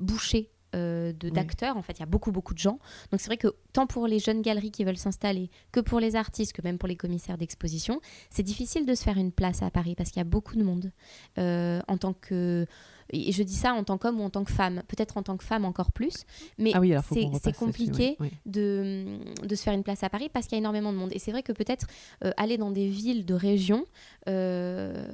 bouché 0.00 0.53
euh, 0.74 1.12
Oui. 1.22 1.30
d'acteurs. 1.30 1.76
En 1.76 1.82
fait, 1.82 1.94
il 1.94 2.00
y 2.00 2.02
a 2.02 2.06
beaucoup 2.06 2.32
beaucoup 2.32 2.52
de 2.54 2.58
gens. 2.58 2.78
Donc 3.10 3.20
c'est 3.20 3.26
vrai 3.26 3.36
que 3.36 3.54
tant 3.72 3.86
pour 3.86 4.06
les 4.06 4.18
jeunes 4.18 4.42
galeries 4.42 4.70
qui 4.70 4.84
veulent 4.84 4.96
s'installer 4.98 5.50
que 5.72 5.80
pour 5.80 6.00
les 6.00 6.16
artistes, 6.16 6.52
que 6.52 6.62
même 6.62 6.78
pour 6.78 6.88
les 6.88 6.96
commissaires 6.96 7.38
d'exposition, 7.38 8.00
c'est 8.30 8.42
difficile 8.42 8.84
de 8.84 8.94
se 8.94 9.02
faire 9.02 9.16
une 9.16 9.32
place 9.32 9.62
à 9.62 9.70
Paris 9.70 9.94
parce 9.94 10.10
qu'il 10.10 10.18
y 10.18 10.26
a 10.26 10.28
beaucoup 10.28 10.56
de 10.56 10.62
monde. 10.62 10.90
Euh, 11.38 11.80
en 11.88 11.96
tant 11.96 12.12
que 12.12 12.66
et 13.10 13.32
je 13.32 13.42
dis 13.42 13.54
ça 13.54 13.74
en 13.74 13.84
tant 13.84 13.98
qu'homme 13.98 14.18
ou 14.20 14.24
en 14.24 14.30
tant 14.30 14.44
que 14.44 14.50
femme, 14.52 14.82
peut-être 14.88 15.18
en 15.18 15.22
tant 15.22 15.36
que 15.36 15.44
femme 15.44 15.66
encore 15.66 15.92
plus, 15.92 16.24
mais 16.58 16.72
Ah 16.74 16.80
oui, 16.80 16.94
c'est 17.42 17.54
compliqué 17.54 18.16
de, 18.46 19.18
de 19.46 19.54
se 19.54 19.62
faire 19.62 19.74
une 19.74 19.82
place 19.82 20.02
à 20.02 20.08
Paris 20.08 20.30
parce 20.32 20.46
qu'il 20.46 20.56
y 20.56 20.58
a 20.58 20.60
énormément 20.60 20.90
de 20.92 20.96
monde. 20.96 21.10
Et 21.12 21.18
c'est 21.18 21.30
vrai 21.30 21.42
que 21.42 21.52
peut-être 21.52 21.86
euh, 22.24 22.32
aller 22.38 22.56
dans 22.56 22.70
des 22.70 22.88
villes 22.88 23.26
de 23.26 23.34
région 23.34 23.84
euh, 24.28 25.06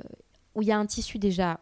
où 0.54 0.62
il 0.62 0.68
y 0.68 0.72
a 0.72 0.78
un 0.78 0.86
tissu 0.86 1.18
déjà 1.18 1.58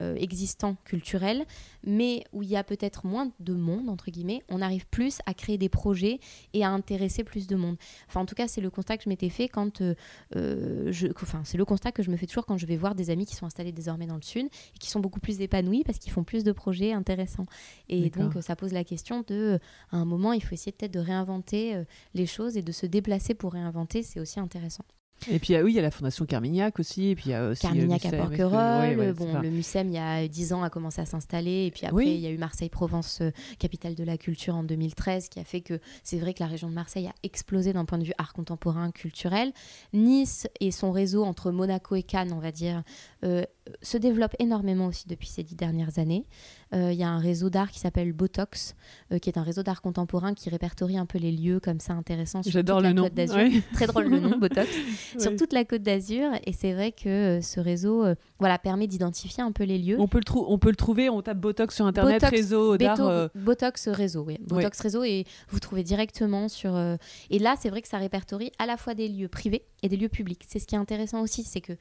euh, 0.00 0.14
existant 0.16 0.76
culturel, 0.84 1.44
mais 1.84 2.24
où 2.32 2.42
il 2.42 2.48
y 2.48 2.56
a 2.56 2.64
peut-être 2.64 3.06
moins 3.06 3.30
de 3.40 3.54
monde, 3.54 3.88
entre 3.88 4.10
guillemets, 4.10 4.42
on 4.48 4.62
arrive 4.62 4.86
plus 4.86 5.18
à 5.26 5.34
créer 5.34 5.58
des 5.58 5.68
projets 5.68 6.20
et 6.52 6.64
à 6.64 6.70
intéresser 6.70 7.24
plus 7.24 7.46
de 7.46 7.56
monde. 7.56 7.76
Enfin, 8.08 8.20
en 8.20 8.26
tout 8.26 8.34
cas, 8.34 8.48
c'est 8.48 8.60
le 8.60 8.70
constat 8.70 8.96
que 8.96 9.04
je 9.04 9.08
m'étais 9.08 9.28
fait 9.28 9.48
quand 9.48 9.80
euh, 9.80 9.94
euh, 10.36 10.92
je... 10.92 11.08
Enfin, 11.22 11.42
c'est 11.44 11.58
le 11.58 11.64
constat 11.64 11.92
que 11.92 12.02
je 12.02 12.10
me 12.10 12.16
fais 12.16 12.26
toujours 12.26 12.46
quand 12.46 12.56
je 12.56 12.66
vais 12.66 12.76
voir 12.76 12.94
des 12.94 13.10
amis 13.10 13.26
qui 13.26 13.34
sont 13.34 13.46
installés 13.46 13.72
désormais 13.72 14.06
dans 14.06 14.16
le 14.16 14.22
Sud 14.22 14.46
et 14.46 14.78
qui 14.78 14.90
sont 14.90 15.00
beaucoup 15.00 15.20
plus 15.20 15.40
épanouis 15.40 15.84
parce 15.84 15.98
qu'ils 15.98 16.12
font 16.12 16.24
plus 16.24 16.44
de 16.44 16.52
projets 16.52 16.92
intéressants. 16.92 17.46
Et 17.88 18.10
donc, 18.10 18.36
euh, 18.36 18.40
ça 18.40 18.56
pose 18.56 18.72
la 18.72 18.84
question 18.84 19.24
de, 19.26 19.58
à 19.90 19.96
un 19.96 20.04
moment, 20.04 20.32
il 20.32 20.42
faut 20.42 20.54
essayer 20.54 20.72
peut-être 20.72 20.94
de 20.94 21.00
réinventer 21.00 21.82
les 22.14 22.26
choses 22.26 22.56
et 22.56 22.62
de 22.62 22.72
se 22.72 22.86
déplacer 22.86 23.34
pour 23.34 23.52
réinventer, 23.52 24.02
c'est 24.02 24.20
aussi 24.20 24.40
intéressant. 24.40 24.84
Et 25.28 25.38
puis 25.38 25.54
ah 25.54 25.62
oui, 25.62 25.72
il 25.72 25.76
y 25.76 25.78
a 25.78 25.82
la 25.82 25.90
fondation 25.90 26.24
Carmignac 26.24 26.78
aussi, 26.78 27.08
et 27.08 27.14
puis 27.14 27.26
il 27.26 27.32
y 27.32 27.34
a 27.34 27.48
aussi 27.48 27.66
euh, 27.66 27.68
Carmignac 27.68 28.04
à 28.06 28.12
Porquerolles, 28.12 28.98
ouais, 28.98 29.12
bon, 29.12 29.40
le 29.40 29.50
Mucem, 29.50 29.88
il 29.88 29.94
y 29.94 29.98
a 29.98 30.26
10 30.26 30.52
ans, 30.52 30.62
a 30.62 30.70
commencé 30.70 31.00
à 31.00 31.06
s'installer, 31.06 31.66
et 31.66 31.70
puis 31.70 31.86
après, 31.86 31.96
Oui. 31.96 32.14
il 32.14 32.20
y 32.20 32.26
a 32.26 32.30
eu 32.30 32.38
Marseille-Provence, 32.38 33.20
euh, 33.20 33.30
capitale 33.58 33.94
de 33.94 34.04
la 34.04 34.16
culture 34.16 34.54
en 34.54 34.64
2013, 34.64 35.28
qui 35.28 35.40
a 35.40 35.44
fait 35.44 35.60
que 35.60 35.80
c'est 36.04 36.18
vrai 36.18 36.34
que 36.34 36.42
la 36.42 36.48
région 36.48 36.68
de 36.68 36.74
Marseille 36.74 37.06
a 37.08 37.14
explosé 37.22 37.72
d'un 37.72 37.84
point 37.84 37.98
de 37.98 38.04
vue 38.04 38.14
art 38.18 38.32
contemporain, 38.32 38.90
culturel. 38.90 39.52
Nice 39.92 40.46
et 40.60 40.70
son 40.70 40.92
réseau 40.92 41.24
entre 41.24 41.50
Monaco 41.50 41.94
et 41.96 42.02
Cannes, 42.02 42.32
on 42.32 42.40
va 42.40 42.52
dire, 42.52 42.82
euh, 43.24 43.44
se 43.82 43.98
développe 43.98 44.34
énormément 44.38 44.86
aussi 44.86 45.06
depuis 45.06 45.28
ces 45.28 45.42
dix 45.42 45.54
dernières 45.56 45.98
années. 45.98 46.24
Euh, 46.72 46.92
Il 46.92 46.98
y 46.98 47.02
a 47.02 47.08
un 47.08 47.18
réseau 47.18 47.50
d'art 47.50 47.70
qui 47.70 47.80
s'appelle 47.80 48.12
Botox, 48.12 48.74
euh, 49.12 49.18
qui 49.18 49.28
est 49.28 49.38
un 49.38 49.42
réseau 49.42 49.62
d'art 49.62 49.82
contemporain 49.82 50.34
qui 50.34 50.50
répertorie 50.50 50.96
un 50.98 51.06
peu 51.06 51.18
les 51.18 51.32
lieux 51.32 51.58
comme 51.60 51.80
ça 51.80 51.94
intéressants 51.94 52.42
sur 52.42 52.52
J'adore 52.52 52.76
toute 52.78 52.84
le 52.84 52.88
la 52.90 52.94
nom. 52.94 53.02
Côte 53.04 53.14
d'Azur. 53.14 53.36
ouais. 53.36 53.62
Très 53.72 53.86
drôle 53.86 54.04
le 54.04 54.20
nom, 54.20 54.38
Botox 54.38 54.68
sur 55.18 55.34
toute 55.36 55.52
la 55.52 55.64
côte 55.64 55.82
d'Azur. 55.82 56.30
Et 56.46 56.52
c'est 56.52 56.72
vrai 56.72 56.92
que 56.92 57.08
euh, 57.08 57.40
ce 57.40 57.58
réseau 57.58 58.04
euh, 58.04 58.14
voilà, 58.38 58.58
permet 58.58 58.86
d'identifier 58.86 59.42
un 59.42 59.52
peu 59.52 59.64
les 59.64 59.78
lieux. 59.78 59.96
On 59.98 60.06
peut, 60.06 60.18
le 60.18 60.24
trou- 60.24 60.44
on 60.48 60.58
peut 60.58 60.70
le 60.70 60.76
trouver, 60.76 61.10
on 61.10 61.22
tape 61.22 61.38
Botox 61.38 61.74
sur 61.74 61.86
internet, 61.86 62.20
Botox, 62.20 62.30
réseau 62.30 62.76
d'art. 62.76 62.96
Beto- 62.98 63.10
euh, 63.10 63.28
Botox 63.34 63.88
réseau, 63.88 64.22
oui. 64.26 64.38
Botox 64.40 64.80
réseau 64.80 65.02
et 65.04 65.24
vous 65.48 65.58
trouvez 65.58 65.82
directement 65.82 66.48
sur. 66.48 66.76
euh, 66.76 66.96
Et 67.30 67.38
là, 67.40 67.56
c'est 67.60 67.70
vrai 67.70 67.82
que 67.82 67.88
ça 67.88 67.98
répertorie 67.98 68.52
à 68.58 68.66
la 68.66 68.76
fois 68.76 68.94
des 68.94 69.08
lieux 69.08 69.28
privés 69.28 69.64
et 69.82 69.88
des 69.88 69.96
lieux 69.96 70.08
publics. 70.08 70.42
C'est 70.48 70.58
ce 70.60 70.66
qui 70.66 70.74
est 70.76 70.78
intéressant 70.78 71.20
aussi, 71.20 71.42
c'est 71.42 71.60
que 71.60 71.72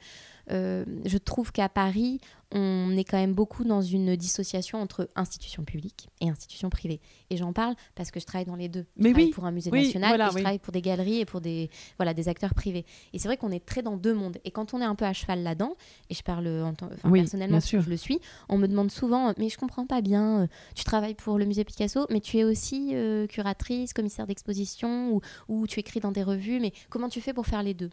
euh, 0.51 0.83
je 1.05 1.17
trouve 1.19 1.51
qu'à 1.51 1.69
Paris, 1.69 2.19
on 2.51 2.97
est 2.97 3.03
quand 3.03 3.17
même 3.17 3.33
beaucoup 3.33 3.63
dans 3.63 3.81
une 3.81 4.15
dissociation 4.15 4.81
entre 4.81 5.09
institutions 5.15 5.63
publiques 5.63 6.09
et 6.19 6.29
institutions 6.29 6.69
privées. 6.69 6.99
Et 7.29 7.37
j'en 7.37 7.53
parle 7.53 7.75
parce 7.93 8.09
que 8.09 8.19
je 8.19 8.25
travaille 8.25 8.45
dans 8.45 8.55
les 8.55 8.69
deux. 8.69 8.87
Je 8.97 9.03
Mais 9.03 9.09
travaille 9.11 9.25
oui, 9.25 9.31
pour 9.31 9.45
un 9.45 9.51
musée 9.51 9.69
oui, 9.71 9.85
national 9.85 10.09
voilà, 10.09 10.27
et 10.27 10.29
je 10.31 10.35
oui. 10.35 10.41
travaille 10.41 10.59
pour 10.59 10.71
des 10.73 10.81
galeries 10.81 11.19
et 11.19 11.25
pour 11.25 11.41
des, 11.41 11.69
voilà, 11.97 12.15
des 12.15 12.27
acteurs 12.27 12.55
privés. 12.55 12.85
Et 13.13 13.19
c'est 13.19 13.27
vrai 13.27 13.37
qu'on 13.37 13.51
est 13.51 13.63
très 13.63 13.83
dans 13.83 13.97
deux 13.97 14.15
mondes. 14.15 14.37
Et 14.45 14.51
quand 14.51 14.73
on 14.73 14.81
est 14.81 14.85
un 14.85 14.95
peu 14.95 15.05
à 15.05 15.13
cheval 15.13 15.43
là-dedans, 15.43 15.75
et 16.09 16.15
je 16.15 16.23
parle 16.23 16.47
en 16.47 16.69
enfin, 16.71 17.11
personnellement, 17.11 17.59
sûr. 17.59 17.81
je 17.81 17.89
le 17.89 17.97
suis, 17.97 18.19
on 18.49 18.57
me 18.57 18.67
demande 18.67 18.89
souvent, 18.89 19.33
mais 19.37 19.49
je 19.49 19.57
comprends 19.57 19.85
pas 19.85 20.01
bien, 20.01 20.41
euh, 20.41 20.47
tu 20.73 20.83
travailles 20.83 21.15
pour 21.15 21.37
le 21.37 21.45
musée 21.45 21.63
Picasso, 21.63 22.07
mais 22.09 22.19
tu 22.19 22.37
es 22.37 22.43
aussi 22.43 22.95
euh, 22.95 23.27
curatrice, 23.27 23.93
commissaire 23.93 24.25
d'exposition, 24.25 25.11
ou, 25.11 25.21
ou 25.47 25.67
tu 25.67 25.79
écris 25.79 25.99
dans 25.99 26.11
des 26.11 26.23
revues, 26.23 26.59
mais 26.59 26.73
comment 26.89 27.09
tu 27.09 27.21
fais 27.21 27.33
pour 27.33 27.45
faire 27.45 27.61
les 27.61 27.75
deux? 27.75 27.91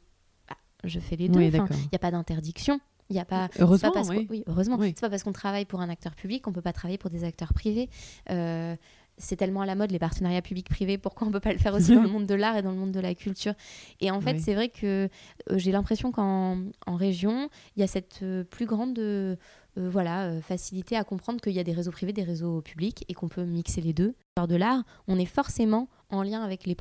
Bah, 0.49 0.57
Je 0.85 0.99
fais 0.99 1.17
les 1.17 1.29
deux. 1.29 1.43
Il 1.43 1.51
n'y 1.51 1.59
a 1.95 1.99
pas 1.99 2.11
d'interdiction. 2.11 2.81
Il 3.11 3.17
y 3.17 3.21
a 3.21 3.25
pas. 3.25 3.49
Heureusement, 3.59 3.91
pas 3.91 4.01
parce 4.01 4.09
oui. 4.09 4.27
oui, 4.31 4.45
heureusement. 4.47 4.77
Oui. 4.79 4.93
C'est 4.97 5.01
pas 5.01 5.11
parce 5.11 5.23
qu'on 5.23 5.33
travaille 5.33 5.65
pour 5.65 5.81
un 5.81 5.89
acteur 5.89 6.15
public 6.15 6.43
qu'on 6.43 6.53
peut 6.53 6.63
pas 6.63 6.73
travailler 6.73 6.99
pour 6.99 7.11
des 7.11 7.25
acteurs 7.25 7.53
privés. 7.53 7.89
Euh, 8.31 8.75
c'est 9.19 9.37
tellement 9.37 9.63
à 9.63 9.67
la 9.67 9.75
mode 9.75 9.91
les 9.91 9.99
partenariats 9.99 10.43
publics-privés. 10.43 10.99
Pourquoi 10.99 11.27
on 11.27 11.31
peut 11.31 11.41
pas 11.41 11.53
le 11.53 11.59
faire 11.59 11.75
aussi 11.75 11.95
dans 11.95 12.03
le 12.03 12.09
monde 12.17 12.27
de 12.27 12.35
l'art 12.35 12.57
et 12.57 12.63
dans 12.63 12.71
le 12.71 12.77
monde 12.77 12.93
de 12.93 13.01
la 13.01 13.15
culture? 13.15 13.55
Et 14.01 14.11
en 14.11 14.21
fait, 14.21 14.35
Oui. 14.35 14.41
c'est 14.41 14.55
vrai 14.55 14.69
que 14.69 15.09
euh, 15.51 15.59
j'ai 15.59 15.73
l'impression 15.73 16.13
qu'en 16.13 16.59
en 16.87 16.97
région, 16.97 17.49
il 17.77 17.81
y 17.81 17.83
a 17.83 17.87
cette 17.87 18.21
euh, 18.23 18.45
plus 18.45 18.67
grande 18.67 18.99
euh, 18.99 19.37
voilà, 19.77 20.41
facilité 20.41 20.97
à 20.97 21.05
comprendre 21.05 21.41
qu'il 21.41 21.53
y 21.53 21.59
a 21.59 21.65
des 21.65 21.75
réseaux 21.75 21.91
privés, 21.91 22.15
des 22.15 22.23
réseaux 22.23 22.63
publics 22.63 23.05
et 23.09 23.15
qu'on 23.15 23.29
peut 23.29 23.45
mixer 23.45 23.83
les 23.83 23.93
deux. 23.93 24.15
Lors 24.39 24.49
de 24.49 24.57
l'art, 24.57 24.83
on 25.07 25.19
est 25.19 25.27
forcément 25.27 25.89
en 26.11 26.23
lien 26.23 26.43
avec 26.43 26.67
les 26.67 26.77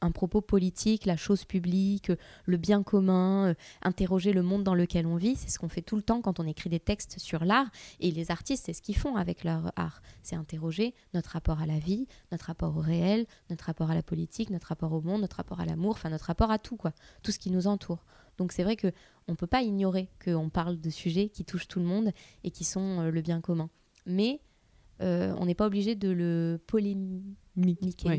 un 0.00 0.10
propos 0.10 0.40
politique, 0.40 1.04
la 1.04 1.16
chose 1.16 1.44
publique, 1.44 2.10
le 2.46 2.56
bien 2.56 2.82
commun, 2.82 3.54
interroger 3.82 4.32
le 4.32 4.42
monde 4.42 4.64
dans 4.64 4.74
lequel 4.74 5.06
on 5.06 5.16
vit. 5.16 5.36
C'est 5.36 5.50
ce 5.50 5.58
qu'on 5.58 5.68
fait 5.68 5.82
tout 5.82 5.96
le 5.96 6.02
temps 6.02 6.22
quand 6.22 6.40
on 6.40 6.46
écrit 6.46 6.70
des 6.70 6.80
textes 6.80 7.18
sur 7.18 7.44
l'art. 7.44 7.70
Et 8.00 8.10
les 8.10 8.30
artistes, 8.30 8.64
c'est 8.66 8.72
ce 8.72 8.82
qu'ils 8.82 8.96
font 8.96 9.16
avec 9.16 9.44
leur 9.44 9.72
art. 9.76 10.00
C'est 10.22 10.36
interroger 10.36 10.94
notre 11.12 11.30
rapport 11.30 11.60
à 11.60 11.66
la 11.66 11.78
vie, 11.78 12.06
notre 12.30 12.46
rapport 12.46 12.76
au 12.76 12.80
réel, 12.80 13.26
notre 13.50 13.66
rapport 13.66 13.90
à 13.90 13.94
la 13.94 14.02
politique, 14.02 14.50
notre 14.50 14.68
rapport 14.68 14.92
au 14.92 15.00
monde, 15.00 15.20
notre 15.20 15.36
rapport 15.36 15.60
à 15.60 15.66
l'amour, 15.66 15.92
enfin 15.92 16.10
notre 16.10 16.26
rapport 16.26 16.50
à 16.50 16.58
tout, 16.58 16.76
quoi. 16.76 16.92
Tout 17.22 17.32
ce 17.32 17.38
qui 17.38 17.50
nous 17.50 17.66
entoure. 17.66 18.04
Donc 18.38 18.52
c'est 18.52 18.64
vrai 18.64 18.76
que 18.76 18.92
on 19.28 19.34
peut 19.34 19.46
pas 19.46 19.62
ignorer 19.62 20.08
qu'on 20.24 20.48
parle 20.48 20.80
de 20.80 20.90
sujets 20.90 21.28
qui 21.28 21.44
touchent 21.44 21.68
tout 21.68 21.78
le 21.78 21.84
monde 21.84 22.12
et 22.44 22.50
qui 22.50 22.64
sont 22.64 23.00
euh, 23.00 23.10
le 23.10 23.20
bien 23.20 23.40
commun. 23.40 23.68
Mais 24.06 24.40
euh, 25.00 25.34
on 25.38 25.46
n'est 25.46 25.54
pas 25.54 25.66
obligé 25.66 25.94
de 25.94 26.08
le 26.08 26.60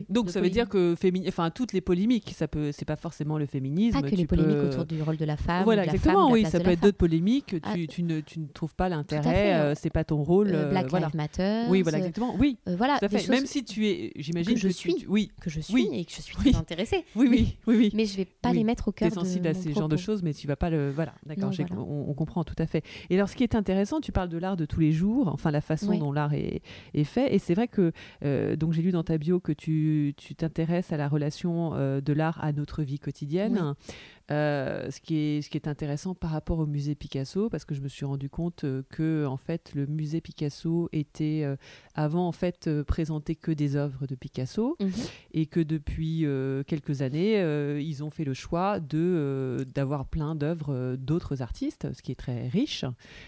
Donc 0.09 0.29
ça 0.29 0.41
veut 0.41 0.49
dire 0.49 0.69
que 0.69 0.95
enfin 1.27 1.49
toutes 1.49 1.73
les 1.73 1.81
polémiques, 1.81 2.33
ça 2.35 2.47
peut, 2.47 2.71
c'est 2.71 2.85
pas 2.85 2.95
forcément 2.95 3.37
le 3.37 3.45
féminisme. 3.45 3.99
Pas 3.99 4.07
que 4.07 4.15
les 4.15 4.27
polémiques 4.27 4.57
autour 4.57 4.85
du 4.85 5.01
rôle 5.01 5.17
de 5.17 5.25
la 5.25 5.37
femme. 5.37 5.63
Voilà, 5.63 5.85
exactement. 5.85 6.31
oui, 6.31 6.45
ça 6.45 6.59
peut 6.59 6.71
être 6.71 6.81
d'autres 6.81 6.97
polémiques. 6.97 7.55
Ah. 7.63 7.73
Tu, 7.89 8.03
ne, 8.03 8.19
tu, 8.19 8.39
ne, 8.39 8.47
trouves 8.47 8.75
pas 8.75 8.89
l'intérêt, 8.89 9.55
euh, 9.55 9.73
c'est 9.75 9.89
pas 9.89 10.03
ton 10.03 10.23
rôle. 10.23 10.51
Euh, 10.53 10.69
Black 10.69 10.89
voilà. 10.89 11.07
Lives 11.07 11.15
Matter. 11.15 11.63
Oui, 11.69 11.81
voilà, 11.81 11.97
exactement. 11.99 12.35
Oui. 12.39 12.57
voilà. 12.65 12.99
Même 13.29 13.45
si 13.45 13.63
tu 13.63 13.87
es, 13.87 14.11
j'imagine 14.15 14.53
que 14.53 14.59
je 14.59 14.67
suis, 14.67 15.05
oui, 15.07 15.31
que 15.41 15.49
je 15.49 15.59
suis 15.59 15.87
et 15.91 16.05
que 16.05 16.11
je 16.11 16.21
suis 16.21 16.35
très 16.35 16.55
intéressée. 16.55 17.05
Oui, 17.15 17.27
oui, 17.29 17.57
oui, 17.67 17.75
oui. 17.77 17.91
Mais 17.93 18.05
je 18.05 18.17
vais 18.17 18.25
pas 18.25 18.51
les 18.51 18.63
mettre 18.63 18.87
au 18.87 18.91
cœur. 18.91 19.09
Tu 19.09 19.13
es 19.13 19.15
sensible 19.15 19.47
à 19.47 19.53
ces 19.53 19.73
genres 19.73 19.87
de 19.87 19.97
choses, 19.97 20.23
mais 20.23 20.33
tu 20.33 20.47
vas 20.47 20.55
pas 20.55 20.69
le, 20.69 20.89
voilà, 20.91 21.13
d'accord. 21.25 21.51
On 21.77 22.13
comprend 22.13 22.43
tout 22.43 22.55
à 22.57 22.65
fait. 22.65 22.83
Et 23.09 23.15
alors, 23.15 23.29
ce 23.29 23.35
qui 23.35 23.43
est 23.43 23.55
intéressant, 23.55 24.01
tu 24.01 24.11
parles 24.11 24.29
de 24.29 24.37
l'art 24.37 24.57
de 24.57 24.65
tous 24.65 24.79
les 24.79 24.91
jours, 24.91 25.27
enfin 25.27 25.51
la 25.51 25.61
façon 25.61 25.97
dont 25.97 26.11
l'art 26.11 26.33
est 26.33 26.61
fait, 27.03 27.33
et 27.33 27.39
c'est 27.39 27.53
vrai 27.53 27.67
que 27.67 27.91
donc 28.55 28.73
j'ai 28.73 28.81
lu 28.81 28.91
dans 28.91 29.03
ta 29.03 29.17
bio 29.23 29.39
que 29.39 29.53
tu 29.53 30.13
tu 30.17 30.35
t'intéresses 30.35 30.91
à 30.91 30.97
la 30.97 31.07
relation 31.07 31.73
euh, 31.73 32.01
de 32.01 32.11
l'art 32.11 32.43
à 32.43 32.51
notre 32.51 32.83
vie 32.83 32.99
quotidienne. 32.99 33.73
Euh, 34.31 34.89
ce, 34.89 35.01
qui 35.01 35.17
est, 35.17 35.41
ce 35.41 35.49
qui 35.49 35.57
est 35.57 35.67
intéressant 35.67 36.15
par 36.15 36.31
rapport 36.31 36.57
au 36.57 36.65
musée 36.65 36.95
Picasso, 36.95 37.49
parce 37.49 37.65
que 37.65 37.75
je 37.75 37.81
me 37.81 37.89
suis 37.89 38.05
rendu 38.05 38.29
compte 38.29 38.63
euh, 38.63 38.81
que 38.89 39.25
en 39.25 39.35
fait, 39.35 39.73
le 39.75 39.85
musée 39.85 40.21
Picasso 40.21 40.87
était 40.93 41.45
avant 41.93 42.27
en 42.27 42.31
fait 42.31 42.69
présenté 42.83 43.35
que 43.35 43.51
des 43.51 43.75
œuvres 43.75 44.07
de 44.07 44.15
Picasso 44.15 44.75
mhm. 44.79 44.91
et 45.33 45.45
que 45.45 45.59
depuis 45.59 46.25
quelques 46.67 47.01
années, 47.01 47.39
ils 47.81 48.03
ont 48.03 48.09
fait 48.09 48.25
le 48.25 48.33
choix 48.33 48.79
de 48.79 49.65
d'avoir 49.73 50.05
plein 50.05 50.35
d'œuvres 50.35 50.95
d'autres 50.95 51.41
artistes, 51.41 51.87
ce 51.93 52.01
qui 52.01 52.11
est 52.11 52.19
très 52.19 52.47
riche. 52.47 52.85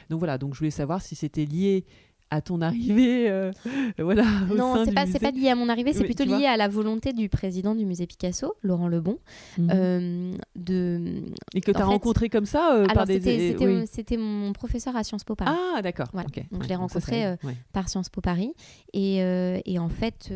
Donc 0.09 0.19
voilà, 0.19 0.37
donc 0.37 0.53
je 0.53 0.59
voulais 0.59 0.71
savoir 0.71 1.01
si 1.01 1.15
c'était 1.15 1.45
lié 1.45 1.85
à 2.31 2.41
ton 2.41 2.61
arrivée 2.61 3.29
euh, 3.29 3.51
voilà 3.97 4.25
non 4.55 4.83
c'est 4.83 4.93
pas 4.93 5.05
c'est 5.05 5.19
pas 5.19 5.31
lié 5.31 5.49
à 5.49 5.55
mon 5.55 5.69
arrivée 5.69 5.93
c'est 5.93 6.03
plutôt 6.03 6.25
lié 6.25 6.45
à 6.45 6.57
la 6.57 6.67
volonté 6.67 7.13
du 7.13 7.29
président 7.29 7.75
du 7.75 7.85
musée 7.85 8.07
Picasso 8.07 8.55
Laurent 8.63 8.87
Lebon 8.87 9.19
mhm. 9.57 9.69
euh, 9.71 10.37
de 10.55 11.23
et 11.53 11.61
que 11.61 11.71
tu 11.71 11.77
as 11.77 11.85
rencontré 11.85 12.29
comme 12.29 12.45
ça 12.45 12.75
euh, 12.75 12.85
par 12.87 13.05
des 13.05 13.55
c'était 13.85 14.17
mon 14.17 14.53
professeur 14.53 14.95
à 14.95 15.03
Sciences 15.03 15.23
Po 15.23 15.35
Paris. 15.35 15.55
Ah 15.55 15.81
d'accord 15.81 16.07
donc 16.51 16.63
je 16.63 16.67
l'ai 16.67 16.75
rencontré 16.75 17.35
par 17.73 17.89
Sciences 17.89 18.09
Po 18.09 18.21
Paris. 18.21 18.53
Et, 18.93 19.17
et 19.65 19.79
en 19.79 19.89
fait 19.89 20.31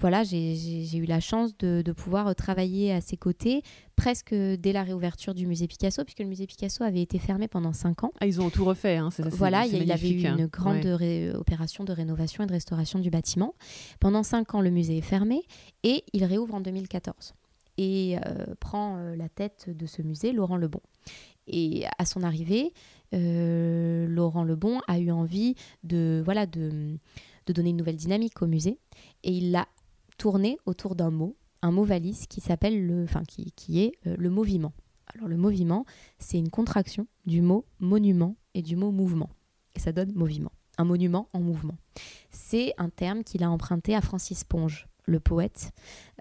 voilà, 0.00 0.22
j'ai 0.22 0.96
eu 0.96 1.04
la 1.04 1.20
chance 1.20 1.56
de, 1.58 1.82
pouvoir 1.92 2.34
travailler 2.34 2.92
à 2.92 3.00
ses 3.00 3.16
côtés 3.16 3.62
presque 3.96 4.32
dès 4.32 4.72
la 4.72 4.84
réouverture 4.84 5.34
du 5.34 5.46
musée 5.46 5.66
Picasso, 5.66 6.04
puisque 6.04 6.20
le 6.20 6.26
musée 6.26 6.46
Picasso 6.46 6.84
avait 6.84 7.02
été 7.02 7.18
fermé 7.18 7.48
pendant 7.48 7.72
cinq 7.72 8.04
ans. 8.04 8.12
Ah, 8.20 8.26
ils 8.26 8.40
ont 8.40 8.50
tout 8.50 8.64
refait, 8.64 8.96
hein, 8.96 9.10
c'est 9.10 9.28
Voilà, 9.28 9.66
il 9.66 9.90
avait 9.90 10.10
eu 10.10 10.24
une 10.24 10.46
grande 10.46 10.86
opération 11.34 11.84
de 11.84 11.92
rénovation 11.92 12.44
et 12.44 12.46
de 12.46 12.52
restauration 12.52 12.98
du 12.98 13.10
bâtiment. 13.10 13.54
Pendant 14.00 14.22
cinq 14.22 14.54
ans, 14.54 14.60
le 14.60 14.70
musée 14.70 14.98
est 14.98 15.02
fermé 15.02 15.42
et 15.82 16.04
il 16.12 16.24
réouvre 16.24 16.54
en 16.54 16.60
2014 16.60 17.34
et 17.78 18.16
euh, 18.18 18.44
prend 18.60 18.96
euh, 18.96 19.16
la 19.16 19.28
tête 19.28 19.70
de 19.74 19.86
ce 19.86 20.02
musée 20.02 20.32
Laurent 20.32 20.56
Lebon. 20.56 20.80
Et 21.46 21.86
à 21.98 22.04
son 22.04 22.22
arrivée, 22.22 22.74
euh, 23.14 24.06
Laurent 24.06 24.44
Lebon 24.44 24.80
a 24.86 24.98
eu 24.98 25.10
envie 25.10 25.54
de, 25.84 26.20
voilà, 26.24 26.44
de, 26.44 26.98
de 27.46 27.52
donner 27.52 27.70
une 27.70 27.76
nouvelle 27.76 27.96
dynamique 27.96 28.42
au 28.42 28.46
musée 28.46 28.78
et 29.22 29.32
il 29.32 29.52
l'a 29.52 29.66
tourner 30.18 30.58
autour 30.66 30.94
d'un 30.94 31.10
mot, 31.10 31.36
un 31.62 31.70
mot 31.70 31.84
valise 31.84 32.26
qui 32.26 32.40
s'appelle 32.40 32.86
le, 32.86 33.04
enfin 33.04 33.22
qui, 33.24 33.80
est 33.80 33.92
euh, 34.06 34.16
le 34.18 34.30
moviment. 34.30 34.72
Alors 35.14 35.28
le 35.28 35.36
moviment, 35.36 35.86
c'est 36.18 36.38
une 36.38 36.50
contraction 36.50 37.06
du 37.24 37.40
mot 37.40 37.64
monument 37.78 38.36
et 38.54 38.62
du 38.62 38.76
mot 38.76 38.90
mouvement. 38.90 39.30
Et 39.74 39.80
ça 39.80 39.92
donne 39.92 40.12
moviment. 40.12 40.52
Un 40.76 40.84
monument 40.84 41.28
en 41.32 41.40
mouvement. 41.40 41.76
C'est 42.30 42.74
un 42.78 42.90
terme 42.90 43.24
qu'il 43.24 43.42
a 43.42 43.50
emprunté 43.50 43.94
à 43.94 44.00
Francis 44.00 44.44
Ponge, 44.44 44.86
le 45.06 45.18
poète, 45.18 45.72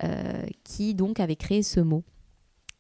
euh, 0.04 0.46
qui 0.64 0.96
donc 0.96 1.20
avait 1.20 1.36
créé 1.36 1.62
ce 1.62 1.80
mot. 1.80 2.04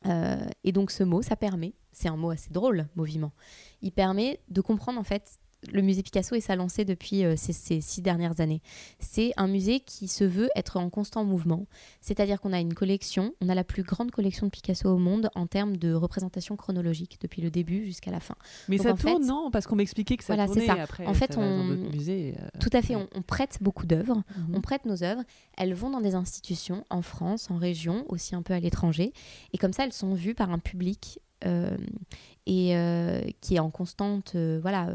Euh, 0.05 0.47
et 0.63 0.71
donc 0.71 0.91
ce 0.91 1.03
mot, 1.03 1.21
ça 1.21 1.35
permet, 1.35 1.73
c'est 1.91 2.07
un 2.07 2.15
mot 2.15 2.29
assez 2.29 2.51
drôle, 2.51 2.87
moviment, 2.95 3.33
il 3.81 3.91
permet 3.91 4.39
de 4.49 4.61
comprendre 4.61 4.99
en 4.99 5.03
fait 5.03 5.39
le 5.71 5.81
musée 5.81 6.03
Picasso 6.03 6.35
et 6.35 6.41
sa 6.41 6.55
lancée 6.55 6.85
depuis 6.85 7.25
euh, 7.25 7.35
ces, 7.35 7.81
six 7.81 8.01
dernières 8.01 8.39
années. 8.39 8.61
C'est 8.99 9.33
un 9.37 9.47
musée 9.47 9.79
qui 9.79 10.07
se 10.07 10.23
veut 10.23 10.49
être 10.55 10.77
en 10.77 10.89
constant 10.89 11.23
mouvement. 11.23 11.65
C'est-à-dire 12.01 12.39
qu'on 12.39 12.53
a 12.53 12.59
une 12.59 12.73
collection, 12.73 13.33
on 13.41 13.49
a 13.49 13.55
la 13.55 13.63
plus 13.63 13.83
grande 13.83 14.11
collection 14.11 14.45
de 14.45 14.51
Picasso 14.51 14.89
au 14.89 14.97
monde 14.97 15.29
en 15.35 15.47
termes 15.47 15.77
de 15.77 15.93
représentation 15.93 16.55
chronologique, 16.55 17.17
depuis 17.21 17.41
le 17.41 17.49
début 17.49 17.85
jusqu'à 17.85 18.11
la 18.11 18.19
fin. 18.19 18.35
Mais 18.69 18.77
ça 18.77 18.93
tourne, 18.93 19.25
non? 19.25 19.49
Parce 19.51 19.67
qu'on 19.67 19.75
m'expliquait 19.75 20.17
que 20.17 20.23
ça 20.23 20.35
voilà, 20.35 20.45
tournait 20.45 20.67
ça. 20.67 20.73
après. 20.73 21.05
En 21.05 21.13
fait, 21.13 21.37
on... 21.37 21.71
Euh, 21.71 22.31
tout 22.59 22.69
à 22.73 22.81
fait, 22.81 22.95
on, 22.95 23.21
prête 23.21 23.57
beaucoup 23.61 23.85
d'œuvres, 23.85 24.23
mhm. 24.37 24.55
on 24.55 24.61
prête 24.61 24.85
nos 24.85 25.03
œuvres, 25.03 25.23
elles 25.57 25.73
vont 25.73 25.89
dans 25.89 26.01
des 26.01 26.15
institutions 26.15 26.85
en 26.89 27.01
France, 27.01 27.49
en 27.51 27.57
région, 27.57 28.05
aussi 28.09 28.35
un 28.35 28.41
peu 28.41 28.53
à 28.53 28.59
l'étranger, 28.59 29.11
et 29.53 29.57
comme 29.57 29.73
ça, 29.73 29.83
elles 29.83 29.93
sont 29.93 30.13
vues 30.13 30.35
par 30.35 30.51
un 30.51 30.59
public 30.59 31.19
et 31.45 33.35
qui 33.41 33.55
est 33.55 33.59
en 33.59 33.69
constante 33.69 34.35
voilà 34.35 34.89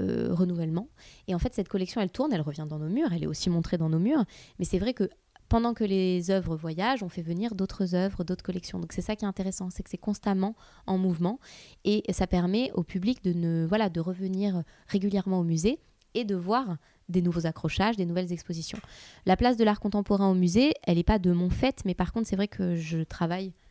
euh, 0.00 0.34
renouvellement. 0.34 0.88
Et 1.28 1.36
en 1.36 1.38
fait, 1.38 1.54
cette 1.54 1.68
collection, 1.68 2.00
elle 2.00 2.10
tourne, 2.10 2.32
elle 2.32 2.40
revient 2.40 2.66
dans 2.68 2.80
nos 2.80 2.88
murs, 2.88 3.12
elle 3.12 3.22
est 3.22 3.28
aussi 3.28 3.48
montrée 3.48 3.78
dans 3.78 3.88
nos 3.88 4.00
murs. 4.00 4.24
Mais 4.58 4.64
c'est 4.64 4.80
vrai 4.80 4.92
que 4.92 5.08
pendant 5.48 5.72
que 5.72 5.84
les 5.84 6.32
œuvres 6.32 6.56
voyagent, 6.56 7.04
on 7.04 7.08
fait 7.08 7.22
venir 7.22 7.54
d'autres 7.54 7.94
œuvres, 7.94 8.24
d'autres 8.24 8.42
collections. 8.42 8.80
Donc 8.80 8.92
c'est 8.92 9.02
ça 9.02 9.14
qui 9.14 9.24
est 9.24 9.28
intéressant, 9.28 9.70
c'est 9.70 9.84
que 9.84 9.90
c'est 9.90 9.96
constamment 9.96 10.56
en 10.88 10.98
mouvement 10.98 11.38
et 11.84 12.02
ça 12.12 12.26
permet 12.26 12.72
au 12.72 12.82
public 12.82 13.22
de 13.22 13.32
ne 13.32 13.64
voilà 13.68 13.88
de 13.88 14.00
revenir 14.00 14.64
régulièrement 14.88 15.38
au 15.38 15.44
musée 15.44 15.78
et 16.14 16.24
de 16.24 16.34
voir 16.34 16.76
des 17.08 17.22
nouveaux 17.22 17.46
accrochages, 17.46 17.96
des 17.96 18.06
nouvelles 18.06 18.32
expositions. 18.32 18.78
La 19.26 19.36
place 19.36 19.56
de 19.56 19.62
l'art 19.62 19.78
contemporain 19.78 20.28
au 20.28 20.34
musée, 20.34 20.72
elle 20.82 20.96
n'est 20.96 21.04
pas 21.04 21.20
de 21.20 21.30
mon 21.30 21.50
fait, 21.50 21.82
mais 21.84 21.94
par 21.94 22.12
contre 22.12 22.26
c'est 22.26 22.36
vrai 22.36 22.48
que 22.48 22.74
je 22.74 23.04
travaille 23.04 23.52
euh, 23.52 23.63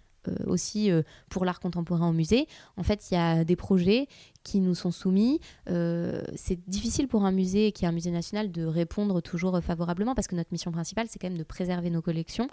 aussi 0.45 0.91
euh, 0.91 1.03
pour 1.29 1.45
l'art 1.45 1.59
contemporain 1.59 2.09
au 2.09 2.13
musée. 2.13 2.47
En 2.77 2.83
fait, 2.83 3.09
il 3.09 3.15
y 3.15 3.17
a 3.17 3.43
des 3.43 3.55
projets 3.55 4.07
qui 4.43 4.59
nous 4.59 4.75
sont 4.75 4.91
soumis. 4.91 5.39
Euh, 5.69 6.21
c'est 6.35 6.59
difficile 6.69 7.07
pour 7.07 7.25
un 7.25 7.31
musée 7.31 7.71
qui 7.71 7.85
est 7.85 7.87
un 7.87 7.91
musée 7.91 8.11
national 8.11 8.51
de 8.51 8.65
répondre 8.65 9.21
toujours 9.21 9.59
favorablement 9.61 10.15
parce 10.15 10.27
que 10.27 10.35
notre 10.35 10.51
mission 10.51 10.71
principale, 10.71 11.07
c'est 11.09 11.19
quand 11.19 11.29
même 11.29 11.37
de 11.37 11.43
préserver 11.43 11.89
nos 11.89 12.01
collections 12.01 12.47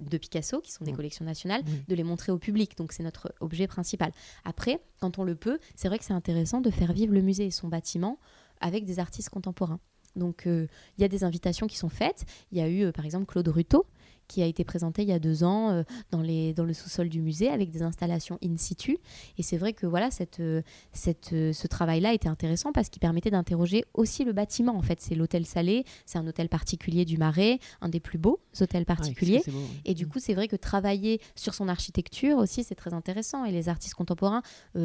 de 0.00 0.18
Picasso, 0.18 0.60
qui 0.60 0.72
sont 0.72 0.84
des 0.84 0.92
collections 0.92 1.24
nationales, 1.24 1.62
de 1.86 1.94
les 1.94 2.02
montrer 2.02 2.32
au 2.32 2.38
public. 2.38 2.76
Donc 2.76 2.92
c'est 2.92 3.04
notre 3.04 3.32
objet 3.40 3.68
principal. 3.68 4.10
Après, 4.44 4.80
quand 5.00 5.18
on 5.18 5.24
le 5.24 5.36
peut, 5.36 5.60
c'est 5.76 5.86
vrai 5.86 5.98
que 5.98 6.04
c'est 6.04 6.12
intéressant 6.12 6.60
de 6.60 6.70
faire 6.70 6.92
vivre 6.92 7.14
le 7.14 7.22
musée 7.22 7.46
et 7.46 7.50
son 7.52 7.68
bâtiment 7.68 8.18
avec 8.60 8.84
des 8.84 8.98
artistes 8.98 9.28
contemporains. 9.28 9.78
Donc 10.16 10.42
il 10.46 10.68
y 10.98 11.04
a 11.04 11.08
des 11.08 11.22
invitations 11.22 11.68
qui 11.68 11.78
sont 11.78 11.88
faites. 11.88 12.24
Il 12.50 12.58
y 12.58 12.60
a 12.60 12.68
eu 12.68 12.90
par 12.90 13.04
exemple 13.04 13.26
Claude 13.26 13.46
Ruto 13.46 13.86
qui 14.32 14.42
a 14.42 14.46
été 14.46 14.64
présenté 14.64 15.02
il 15.02 15.08
y 15.08 15.12
a 15.12 15.18
deux 15.18 15.44
ans 15.44 15.70
euh, 15.70 15.82
dans, 16.10 16.22
les, 16.22 16.54
dans 16.54 16.64
le 16.64 16.72
sous-sol 16.72 17.10
du 17.10 17.20
musée 17.20 17.50
avec 17.50 17.70
des 17.70 17.82
installations 17.82 18.38
in 18.42 18.56
situ. 18.56 18.96
Et 19.36 19.42
c'est 19.42 19.58
vrai 19.58 19.74
que 19.74 19.86
voilà, 19.86 20.10
cette, 20.10 20.40
euh, 20.40 20.62
cette, 20.92 21.34
euh, 21.34 21.52
ce 21.52 21.66
travail-là 21.66 22.14
était 22.14 22.30
intéressant 22.30 22.72
parce 22.72 22.88
qu'il 22.88 23.00
permettait 23.00 23.30
d'interroger 23.30 23.84
aussi 23.92 24.24
le 24.24 24.32
bâtiment. 24.32 24.74
En 24.74 24.80
fait, 24.80 25.02
c'est 25.02 25.14
l'hôtel 25.14 25.44
Salé, 25.44 25.84
c'est 26.06 26.18
un 26.18 26.26
hôtel 26.26 26.48
particulier 26.48 27.04
du 27.04 27.18
Marais, 27.18 27.58
un 27.82 27.90
des 27.90 28.00
plus 28.00 28.16
beaux 28.16 28.40
hôtels 28.58 28.86
particuliers. 28.86 29.42
Et 29.84 29.92
du 29.92 30.06
coup, 30.06 30.18
c'est 30.18 30.34
vrai 30.34 30.48
que 30.48 30.56
travailler 30.56 31.20
sur 31.34 31.52
son 31.52 31.68
architecture 31.68 32.38
aussi, 32.38 32.64
c'est 32.64 32.74
très 32.74 32.94
intéressant. 32.94 33.44
Et 33.44 33.52
les 33.52 33.68
artistes 33.68 33.94
contemporains 33.94 34.42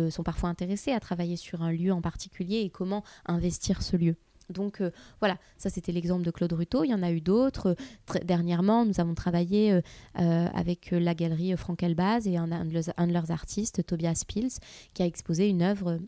sont 0.09 0.23
parfois 0.23 0.49
intéressés 0.49 0.91
à 0.91 0.99
travailler 0.99 1.37
sur 1.37 1.61
un 1.61 1.71
lieu 1.71 1.93
en 1.93 2.01
particulier 2.01 2.59
et 2.59 2.69
comment 2.69 3.03
investir 3.27 3.81
ce 3.81 3.95
lieu. 3.95 4.15
Donc 4.49 4.81
euh, 4.81 4.91
voilà, 5.19 5.37
ça 5.57 5.69
c'était 5.69 5.91
l'exemple 5.91 6.23
de 6.23 6.31
Claude 6.31 6.53
Ruto. 6.53 6.83
Il 6.83 6.89
y 6.89 6.93
en 6.93 7.03
a 7.03 7.11
eu 7.11 7.21
d'autres. 7.21 7.75
dernièrement, 8.23 8.85
nous 8.85 8.99
avons 8.99 9.13
travaillé 9.13 9.73
euh, 9.73 9.81
euh, 10.19 10.47
avec 10.53 10.91
la 10.91 11.13
galerie 11.13 11.55
Franck 11.57 11.83
Elbaz 11.83 12.27
et 12.27 12.37
un, 12.37 12.47
de 12.47 13.13
leurs 13.13 13.31
artistes, 13.31 13.85
Tobias 13.85 14.23
Pils, 14.27 14.59
qui 14.93 15.03
a 15.03 15.05
exposé 15.05 15.49
une 15.49 15.61
œuvre 15.61 15.99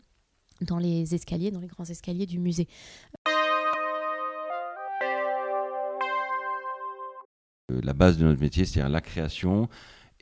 dans 0.62 0.78
les 0.78 1.14
escaliers, 1.14 1.50
dans 1.50 1.60
les 1.60 1.68
grands 1.68 1.84
escaliers 1.84 2.26
du 2.26 2.38
musée. 2.38 2.68
La 7.82 7.92
base 7.92 8.18
de 8.18 8.24
notre 8.24 8.40
métier, 8.40 8.64
c'est 8.64 8.86
la 8.86 9.00
création 9.00 9.68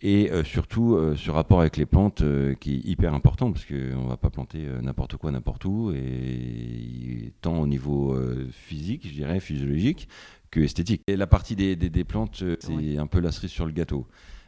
Et 0.00 0.30
euh, 0.30 0.44
surtout, 0.44 0.94
euh, 0.94 1.16
ce 1.16 1.30
rapport 1.30 1.60
avec 1.60 1.76
les 1.76 1.86
plantes 1.86 2.22
euh, 2.22 2.54
qui 2.54 2.76
est 2.76 2.84
hyper 2.84 3.14
important 3.14 3.50
parce 3.50 3.64
qu'on 3.64 3.74
ne 3.74 4.08
va 4.08 4.16
pas 4.16 4.30
planter 4.30 4.66
n'importe 4.80 5.16
quoi, 5.16 5.32
n'importe 5.32 5.64
où, 5.64 5.92
et 5.92 7.32
tant 7.40 7.58
au 7.58 7.66
niveau 7.66 8.16
physique, 8.52 9.06
je 9.06 9.12
dirais, 9.12 9.40
physiologique, 9.40 10.08
que 10.50 10.60
esthétique. 10.60 11.02
Et 11.06 11.16
la 11.16 11.26
partie 11.26 11.56
des, 11.56 11.76
des, 11.76 12.04
plantes, 12.04 12.44
c'est 12.60 12.98
un 12.98 13.06
peu 13.06 13.20
la 13.20 13.32
cerise 13.32 13.50
sur 13.50 13.66
le 13.66 13.72
gâteau. 13.72 14.06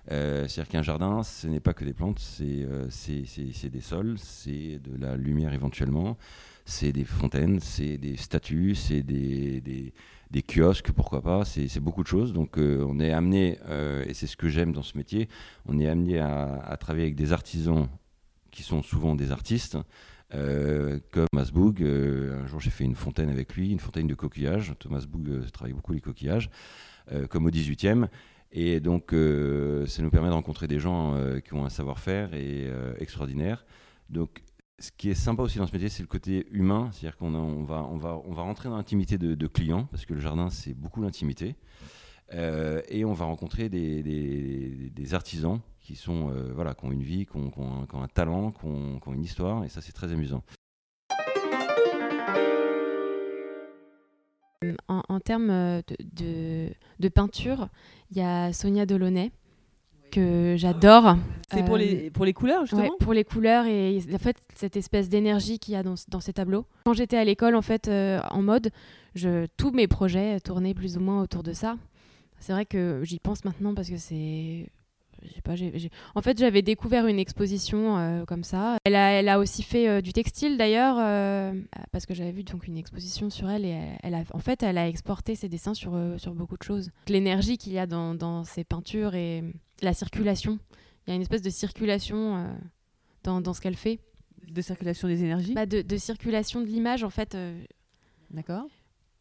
C'est-à-dire 0.08 0.68
qu'un 0.68 0.82
jardin, 0.82 1.22
ce 1.22 1.46
n'est 1.46 1.60
pas 1.60 1.74
que 1.74 1.84
des 1.84 1.92
plantes, 1.92 2.18
c'est 2.18 2.66
des 3.70 3.80
sols, 3.80 4.16
c'est 4.18 4.78
de 4.78 4.96
la 4.98 5.16
lumière 5.16 5.52
éventuellement, 5.52 6.16
c'est 6.64 6.92
des 6.92 7.04
fontaines, 7.04 7.60
c'est 7.60 7.98
des 7.98 8.16
statues, 8.16 8.74
c'est 8.74 9.02
des, 9.02 9.92
kiosques, 10.48 10.92
pourquoi 10.92 11.20
pas, 11.20 11.44
c'est 11.44 11.80
beaucoup 11.80 12.02
de 12.02 12.08
choses. 12.08 12.32
Donc 12.32 12.58
euh, 12.58 12.84
on 12.88 13.00
est 13.00 13.12
amené, 13.12 13.58
euh, 13.68 14.04
et 14.06 14.14
c'est 14.14 14.26
ce 14.26 14.36
que 14.36 14.48
j'aime 14.48 14.72
dans 14.72 14.82
ce 14.82 14.96
métier, 14.96 15.28
on 15.66 15.78
est 15.78 15.88
amené 15.88 16.18
à, 16.18 16.76
travailler 16.78 17.06
avec 17.06 17.16
des 17.16 17.32
artisans 17.32 17.88
qui 18.50 18.62
sont 18.62 18.82
souvent 18.82 19.14
des 19.14 19.32
artistes, 19.32 19.78
euh, 20.32 21.00
comme 21.10 21.26
Thomas 21.32 21.50
un 21.52 22.46
jour 22.46 22.60
j'ai 22.60 22.70
fait 22.70 22.84
une 22.84 22.94
fontaine 22.94 23.30
avec 23.30 23.54
lui, 23.56 23.72
une 23.72 23.80
fontaine 23.80 24.06
de 24.06 24.14
coquillages. 24.14 24.74
Thomas 24.78 25.04
Boug 25.08 25.50
travaille 25.52 25.74
beaucoup 25.74 25.92
les 25.92 26.00
coquillages, 26.00 26.50
comme 27.28 27.46
au 27.46 27.50
18e. 27.50 28.06
Et 28.52 28.80
donc 28.80 29.10
ça 29.12 30.02
nous 30.02 30.10
permet 30.10 30.28
de 30.28 30.34
rencontrer 30.34 30.66
des 30.66 30.80
gens 30.80 31.14
qui 31.44 31.54
ont 31.54 31.64
un 31.64 31.70
savoir-faire 31.70 32.34
et 32.34 32.68
extraordinaire. 32.98 33.64
Donc 34.08 34.42
ce 34.80 34.90
qui 34.90 35.10
est 35.10 35.14
sympa 35.14 35.42
aussi 35.42 35.58
dans 35.58 35.66
ce 35.66 35.72
métier, 35.72 35.88
c'est 35.88 36.02
le 36.02 36.08
côté 36.08 36.46
humain. 36.50 36.90
C'est-à-dire 36.92 37.16
qu'on 37.16 37.34
on 37.34 37.64
va, 37.64 37.86
on 37.90 37.98
va, 37.98 38.20
on 38.24 38.32
va 38.32 38.42
rentrer 38.42 38.68
dans 38.68 38.76
l'intimité 38.76 39.18
de, 39.18 39.46
clients, 39.46 39.84
parce 39.90 40.06
que 40.06 40.14
le 40.14 40.20
jardin, 40.20 40.50
c'est 40.50 40.74
beaucoup 40.74 41.02
l'intimité. 41.02 41.54
Euh, 42.32 42.80
et 42.88 43.04
on 43.04 43.12
va 43.12 43.26
rencontrer 43.26 43.68
des, 43.68 45.14
artisans 45.14 45.60
qui, 45.80 45.96
sont, 45.96 46.30
euh, 46.30 46.52
voilà, 46.54 46.74
qui 46.74 46.84
ont 46.86 46.92
une 46.92 47.02
vie, 47.02 47.26
qui 47.26 47.36
ont, 47.36 47.86
un, 47.92 48.08
talent, 48.08 48.52
qui 48.52 48.64
ont, 48.64 49.12
une 49.12 49.22
histoire. 49.22 49.64
Et 49.64 49.68
ça, 49.68 49.80
c'est 49.82 49.92
très 49.92 50.12
amusant. 50.12 50.42
En, 54.88 55.02
en 55.08 55.20
termes 55.20 55.48
de, 55.48 56.68
de, 56.98 57.08
peinture, 57.08 57.70
il 58.10 58.18
y 58.18 58.20
a 58.20 58.52
Sonia 58.52 58.84
Delaunay 58.84 59.32
que 60.10 60.54
j'adore. 60.58 61.16
C'est 61.50 61.64
pour, 61.64 61.78
les, 61.78 62.08
euh, 62.08 62.10
pour 62.10 62.26
les 62.26 62.34
couleurs, 62.34 62.66
justement 62.66 62.90
Pour 63.00 63.14
les 63.14 63.24
couleurs 63.24 63.64
et 63.64 63.98
en 64.12 64.18
fait, 64.18 64.36
cette 64.54 64.76
espèce 64.76 65.08
d'énergie 65.08 65.58
qu'il 65.58 65.72
y 65.72 65.76
a 65.78 65.82
dans, 65.82 65.94
dans, 66.08 66.20
ces 66.20 66.34
tableaux. 66.34 66.66
Quand 66.84 66.92
j'étais 66.92 67.16
à 67.16 67.24
l'école, 67.24 67.54
en 67.54 67.62
fait, 67.62 67.88
euh, 67.88 68.20
en 68.30 68.42
mode, 68.42 68.70
je, 69.14 69.46
tous 69.56 69.70
mes 69.70 69.86
projets 69.86 70.40
tournaient 70.40 70.74
plus 70.74 70.98
ou 70.98 71.00
moins 71.00 71.22
autour 71.22 71.42
de 71.42 71.54
ça. 71.54 71.76
C'est 72.38 72.52
vrai 72.52 72.66
que 72.66 73.00
j'y 73.02 73.18
pense 73.18 73.46
maintenant 73.46 73.74
parce 73.74 73.88
que 73.88 73.96
c'est 73.96 74.68
pas, 75.44 75.54
En 76.14 76.22
fait, 76.22 76.38
j'avais 76.38 76.62
découvert 76.62 77.06
une 77.06 77.18
exposition 77.18 77.98
euh, 77.98 78.24
comme 78.24 78.44
ça. 78.44 78.76
Elle 78.84 78.94
a, 78.94 79.10
elle 79.12 79.28
a 79.28 79.38
aussi 79.38 79.62
fait 79.62 79.88
euh, 79.88 80.00
du 80.00 80.12
textile 80.12 80.56
d'ailleurs, 80.56 80.96
euh, 80.98 81.52
parce 81.92 82.06
que 82.06 82.14
j'avais 82.14 82.32
vu 82.32 82.44
donc 82.44 82.66
une 82.66 82.76
exposition 82.76 83.30
sur 83.30 83.48
elle 83.50 83.64
et 83.64 83.78
elle, 84.02 84.14
a, 84.14 84.22
en 84.32 84.38
fait, 84.38 84.62
elle 84.62 84.78
a 84.78 84.88
exporté 84.88 85.34
ses 85.34 85.48
dessins 85.48 85.74
sur, 85.74 85.98
sur 86.18 86.34
beaucoup 86.34 86.56
de 86.56 86.62
choses. 86.62 86.90
L'énergie 87.08 87.58
qu'il 87.58 87.72
y 87.72 87.78
a 87.78 87.86
dans, 87.86 88.14
dans 88.14 88.44
ses 88.44 88.64
peintures 88.64 89.14
et 89.14 89.42
la 89.82 89.92
circulation. 89.92 90.58
Il 91.06 91.10
y 91.10 91.12
a 91.12 91.16
une 91.16 91.22
espèce 91.22 91.42
de 91.42 91.50
circulation 91.50 92.54
dans, 93.24 93.40
dans 93.40 93.54
ce 93.54 93.60
qu'elle 93.60 93.76
fait. 93.76 94.00
De 94.46 94.62
circulation 94.62 95.08
des 95.08 95.22
énergies? 95.22 95.54
Bah 95.54 95.66
de, 95.66 95.82
de, 95.82 95.96
circulation 95.96 96.60
de 96.60 96.66
l'image, 96.66 97.04
en 97.04 97.10
fait. 97.10 97.36
D'accord. 98.30 98.66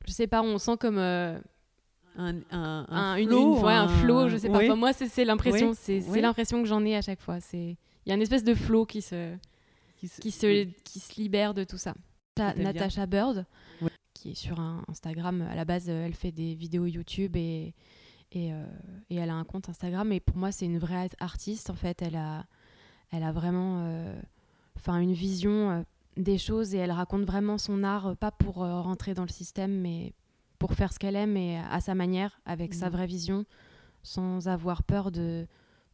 Je 0.05 0.11
sais 0.11 0.27
pas, 0.27 0.41
on 0.41 0.57
sent 0.57 0.77
comme 0.79 0.99
un, 2.19 2.35
un, 2.51 2.85
un, 2.89 3.15
flow, 3.25 3.65
un... 3.65 3.88
flow, 3.88 4.29
je 4.29 4.38
sais 4.38 4.49
pas. 4.49 4.75
moi, 4.75 4.93
c'est 4.93 5.25
l'impression, 5.25 5.73
c'est 5.73 6.21
l'impression 6.21 6.61
que 6.61 6.67
j'en 6.67 6.83
ai 6.85 6.95
à 6.95 7.01
chaque 7.01 7.21
fois. 7.21 7.39
C'est 7.39 7.77
il 8.05 8.09
y 8.09 8.11
a 8.11 8.15
une 8.15 8.21
espèce 8.21 8.43
de 8.43 8.53
flow 8.53 8.85
qui 8.85 9.01
se 9.01 9.35
qui 9.97 10.07
se, 10.07 10.21
qui 10.21 10.31
se, 10.31 10.63
qui 10.83 10.99
se 10.99 11.15
libère 11.15 11.53
de 11.53 11.63
tout 11.63 11.77
ça. 11.77 11.93
Natasha 12.38 13.05
Bird, 13.05 13.45
qui 14.13 14.31
est 14.31 14.35
sur 14.35 14.59
un 14.59 14.83
Instagram. 14.88 15.41
À 15.49 15.55
la 15.55 15.65
base, 15.65 15.89
elle 15.89 16.13
fait 16.13 16.31
des 16.31 16.55
vidéos 16.55 16.85
YouTube 16.85 17.35
et 17.35 17.73
et, 18.31 18.53
euh, 18.53 18.63
et 19.09 19.15
elle 19.15 19.29
a 19.29 19.35
un 19.35 19.43
compte 19.43 19.69
Instagram. 19.69 20.11
Et 20.11 20.19
pour 20.19 20.38
moi, 20.38 20.51
c'est 20.51 20.65
une 20.65 20.77
vraie 20.77 21.09
artiste. 21.19 21.69
En 21.69 21.75
fait, 21.75 22.01
elle 22.01 22.15
a 22.15 22.45
elle 23.11 23.23
a 23.23 23.31
vraiment, 23.31 23.85
euh, 23.85 24.21
enfin, 24.75 24.99
une 24.99 25.13
vision 25.13 25.71
euh, 25.71 25.81
des 26.15 26.38
choses 26.38 26.75
et 26.75 26.77
elle 26.77 26.91
raconte 26.91 27.23
vraiment 27.23 27.57
son 27.57 27.83
art, 27.83 28.15
pas 28.17 28.31
pour 28.31 28.55
rentrer 28.55 29.15
dans 29.15 29.23
le 29.23 29.29
système, 29.29 29.79
mais 29.79 30.13
pour 30.59 30.73
faire 30.73 30.93
ce 30.93 30.99
qu'elle 30.99 31.15
aime 31.15 31.37
et 31.37 31.57
à 31.57 31.79
sa 31.79 31.95
manière, 31.95 32.39
avec 32.45 32.73
sa 32.73 32.89
mm. 32.89 32.91
vraie 32.91 33.07
vision, 33.07 33.45
sans 34.03 34.47
avoir 34.47 34.83
peur 34.83 35.11
de, 35.11 35.47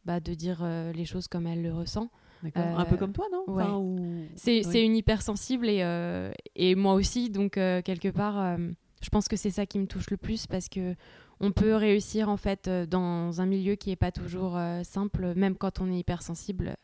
bah, 0.06 0.20
de 0.20 0.34
dire 0.34 0.60
euh, 0.62 0.92
les 0.92 1.04
choses 1.04 1.26
comme 1.26 1.48
elle 1.48 1.62
le 1.62 1.74
ressent. 1.74 2.10
un 2.54 2.84
peu 2.84 2.96
comme 2.96 3.12
toi, 3.12 3.26
non? 3.32 4.26
C'est 4.36 4.84
une 4.84 4.96
hypersensible 4.96 5.68
et, 5.68 5.82
euh, 5.82 6.30
et 6.54 6.76
moi 6.76 6.94
aussi, 6.94 7.28
donc 7.28 7.58
euh, 7.58 7.82
quelque 7.82 8.08
part, 8.08 8.56
je 9.02 9.08
pense 9.08 9.26
que 9.26 9.36
c'est 9.36 9.50
ça 9.50 9.66
qui 9.66 9.78
me 9.80 9.86
touche 9.86 10.10
le 10.10 10.16
plus 10.16 10.46
parce 10.46 10.68
que 10.68 10.94
on 11.40 11.52
peut 11.52 11.74
réussir 11.74 12.30
en 12.30 12.38
fait 12.38 12.68
dans 12.68 13.40
un 13.40 13.46
milieu 13.46 13.74
qui 13.74 13.90
n'est 13.90 13.96
pas 13.96 14.12
toujours 14.12 14.58
simple, 14.84 15.34
même 15.34 15.56
quand 15.56 15.80
on 15.80 15.92
est 15.92 15.98
hypersensible, 15.98 16.76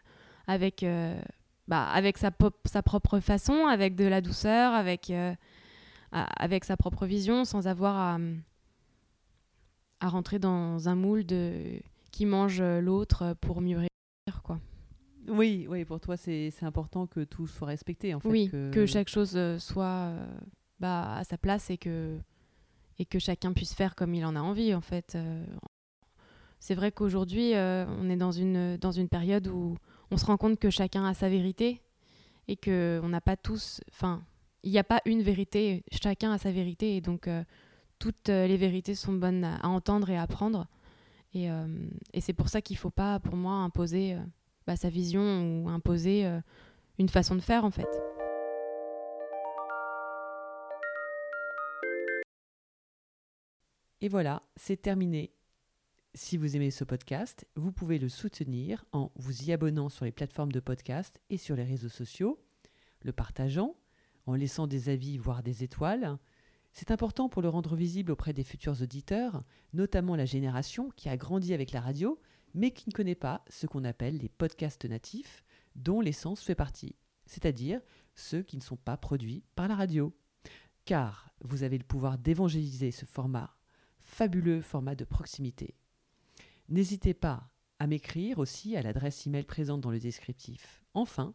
avec, 0.46 0.84
bah, 1.68 1.84
avec 1.84 2.18
sa, 2.18 2.30
sa 2.64 2.82
propre 2.82 3.20
façon, 3.20 3.66
avec 3.66 3.94
de 3.94 4.04
la 4.04 4.20
douceur, 4.20 4.74
avec 4.74 5.12
avec 6.12 6.64
sa 6.64 6.76
propre 6.76 7.06
vision 7.06 7.44
sans 7.44 7.66
avoir 7.66 7.96
à, 7.96 8.18
à 10.00 10.08
rentrer 10.08 10.38
dans 10.38 10.88
un 10.88 10.94
moule 10.94 11.24
de, 11.24 11.80
qui 12.10 12.26
mange 12.26 12.62
l'autre 12.62 13.34
pour 13.40 13.60
mieux 13.60 13.78
réussir. 13.78 14.42
Quoi. 14.42 14.60
Oui, 15.28 15.66
oui, 15.68 15.84
pour 15.84 16.00
toi, 16.00 16.16
c'est 16.16 16.52
important 16.62 17.06
que 17.06 17.24
tout 17.24 17.46
soit 17.46 17.68
respecté. 17.68 18.14
En 18.14 18.20
fait, 18.20 18.28
oui, 18.28 18.50
que... 18.50 18.86
chaque 18.86 19.08
chose 19.08 19.32
euh, 19.36 19.58
soit 19.58 19.84
euh, 19.84 20.26
bah, 20.80 21.14
à 21.16 21.24
sa 21.24 21.38
place 21.38 21.70
et 21.70 21.78
que, 21.78 22.18
et 22.98 23.06
que 23.06 23.18
chacun 23.18 23.52
puisse 23.52 23.74
faire 23.74 23.94
comme 23.94 24.14
il 24.14 24.24
en 24.24 24.36
a 24.36 24.40
envie. 24.40 24.74
En 24.74 24.80
fait. 24.80 25.14
Euh. 25.14 25.44
c'est 26.58 26.74
vrai 26.74 26.92
qu'aujourd'hui, 26.92 27.52
on 27.54 28.10
est 28.10 28.16
dans 28.16 28.32
une, 28.32 28.76
dans 28.76 28.92
une 28.92 29.08
période 29.08 29.48
où 29.48 29.76
on 30.10 30.16
se 30.16 30.26
rend 30.26 30.36
compte 30.36 30.58
que 30.58 30.70
chacun 30.70 31.04
a 31.04 31.14
sa 31.14 31.28
vérité 31.28 31.80
et 32.48 32.56
qu'on 32.56 33.08
n'a 33.08 33.20
pas 33.20 33.36
tous... 33.36 33.80
Enfin, 33.90 34.22
il 34.62 34.70
n'y 34.70 34.78
a 34.78 34.84
pas 34.84 35.02
une 35.06 35.22
vérité, 35.22 35.84
chacun 35.90 36.32
a 36.32 36.38
sa 36.38 36.52
vérité 36.52 36.96
et 36.96 37.00
donc 37.00 37.26
euh, 37.26 37.42
toutes 37.98 38.28
euh, 38.28 38.46
les 38.46 38.56
vérités 38.56 38.94
sont 38.94 39.12
bonnes 39.12 39.44
à, 39.44 39.66
entendre 39.68 40.10
et 40.10 40.16
à 40.16 40.22
apprendre. 40.22 40.66
Et, 41.34 41.50
euh, 41.50 41.66
c'est 42.20 42.32
pour 42.32 42.48
ça 42.48 42.60
qu'il 42.60 42.76
ne 42.76 42.80
faut 42.80 42.90
pas, 42.90 43.18
pour 43.18 43.36
moi, 43.36 43.54
imposer 43.54 44.16
bah, 44.66 44.76
sa 44.76 44.90
vision 44.90 45.62
ou 45.62 45.68
imposer 45.68 46.28
une 46.98 47.08
façon 47.08 47.34
de 47.34 47.40
faire 47.40 47.64
en 47.64 47.70
fait. 47.70 47.88
Et 54.00 54.08
voilà, 54.08 54.42
c'est 54.56 54.82
terminé. 54.82 55.32
Si 56.14 56.36
vous 56.36 56.56
aimez 56.56 56.70
ce 56.70 56.84
podcast, 56.84 57.46
vous 57.54 57.72
pouvez 57.72 57.98
le 57.98 58.10
soutenir 58.10 58.84
en 58.92 59.10
vous 59.14 59.44
y 59.44 59.52
abonnant 59.52 59.88
sur 59.88 60.04
les 60.04 60.12
plateformes 60.12 60.52
de 60.52 60.60
podcast 60.60 61.18
et 61.30 61.38
sur 61.38 61.56
les 61.56 61.64
réseaux 61.64 61.88
sociaux, 61.88 62.38
le 63.02 63.12
partageant 63.12 63.74
en 64.26 64.34
laissant 64.34 64.66
des 64.66 64.88
avis, 64.88 65.18
voire 65.18 65.42
des 65.42 65.64
étoiles. 65.64 66.18
C'est 66.72 66.90
important 66.90 67.28
pour 67.28 67.42
le 67.42 67.48
rendre 67.48 67.76
visible 67.76 68.12
auprès 68.12 68.32
des 68.32 68.44
futurs 68.44 68.80
auditeurs, 68.80 69.44
notamment 69.72 70.16
la 70.16 70.24
génération 70.24 70.90
qui 70.96 71.08
a 71.08 71.16
grandi 71.16 71.52
avec 71.52 71.72
la 71.72 71.80
radio, 71.80 72.18
mais 72.54 72.70
qui 72.70 72.88
ne 72.88 72.94
connaît 72.94 73.14
pas 73.14 73.44
ce 73.48 73.66
qu'on 73.66 73.84
appelle 73.84 74.18
les 74.18 74.28
podcasts 74.28 74.84
natifs, 74.84 75.44
dont 75.74 76.00
l'essence 76.00 76.42
fait 76.42 76.54
partie, 76.54 76.96
c'est-à-dire 77.26 77.80
ceux 78.14 78.42
qui 78.42 78.56
ne 78.56 78.62
sont 78.62 78.76
pas 78.76 78.96
produits 78.96 79.42
par 79.54 79.68
la 79.68 79.74
radio. 79.74 80.14
Car 80.84 81.30
vous 81.40 81.62
avez 81.62 81.78
le 81.78 81.84
pouvoir 81.84 82.18
d'évangéliser 82.18 82.90
ce 82.90 83.04
format, 83.04 83.56
fabuleux 84.00 84.60
format 84.60 84.94
de 84.94 85.04
proximité. 85.04 85.76
N'hésitez 86.68 87.14
pas 87.14 87.50
à 87.78 87.86
m'écrire 87.86 88.38
aussi 88.38 88.76
à 88.76 88.82
l'adresse 88.82 89.26
email 89.26 89.44
présente 89.44 89.80
dans 89.80 89.90
le 89.90 89.98
descriptif. 89.98 90.84
Enfin, 90.94 91.34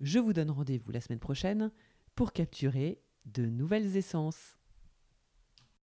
je 0.00 0.18
vous 0.18 0.32
donne 0.32 0.50
rendez-vous 0.50 0.90
la 0.90 1.00
semaine 1.00 1.20
prochaine 1.20 1.70
pour 2.14 2.32
capturer 2.32 3.02
de 3.26 3.46
nouvelles 3.46 3.96
essences. 3.96 4.56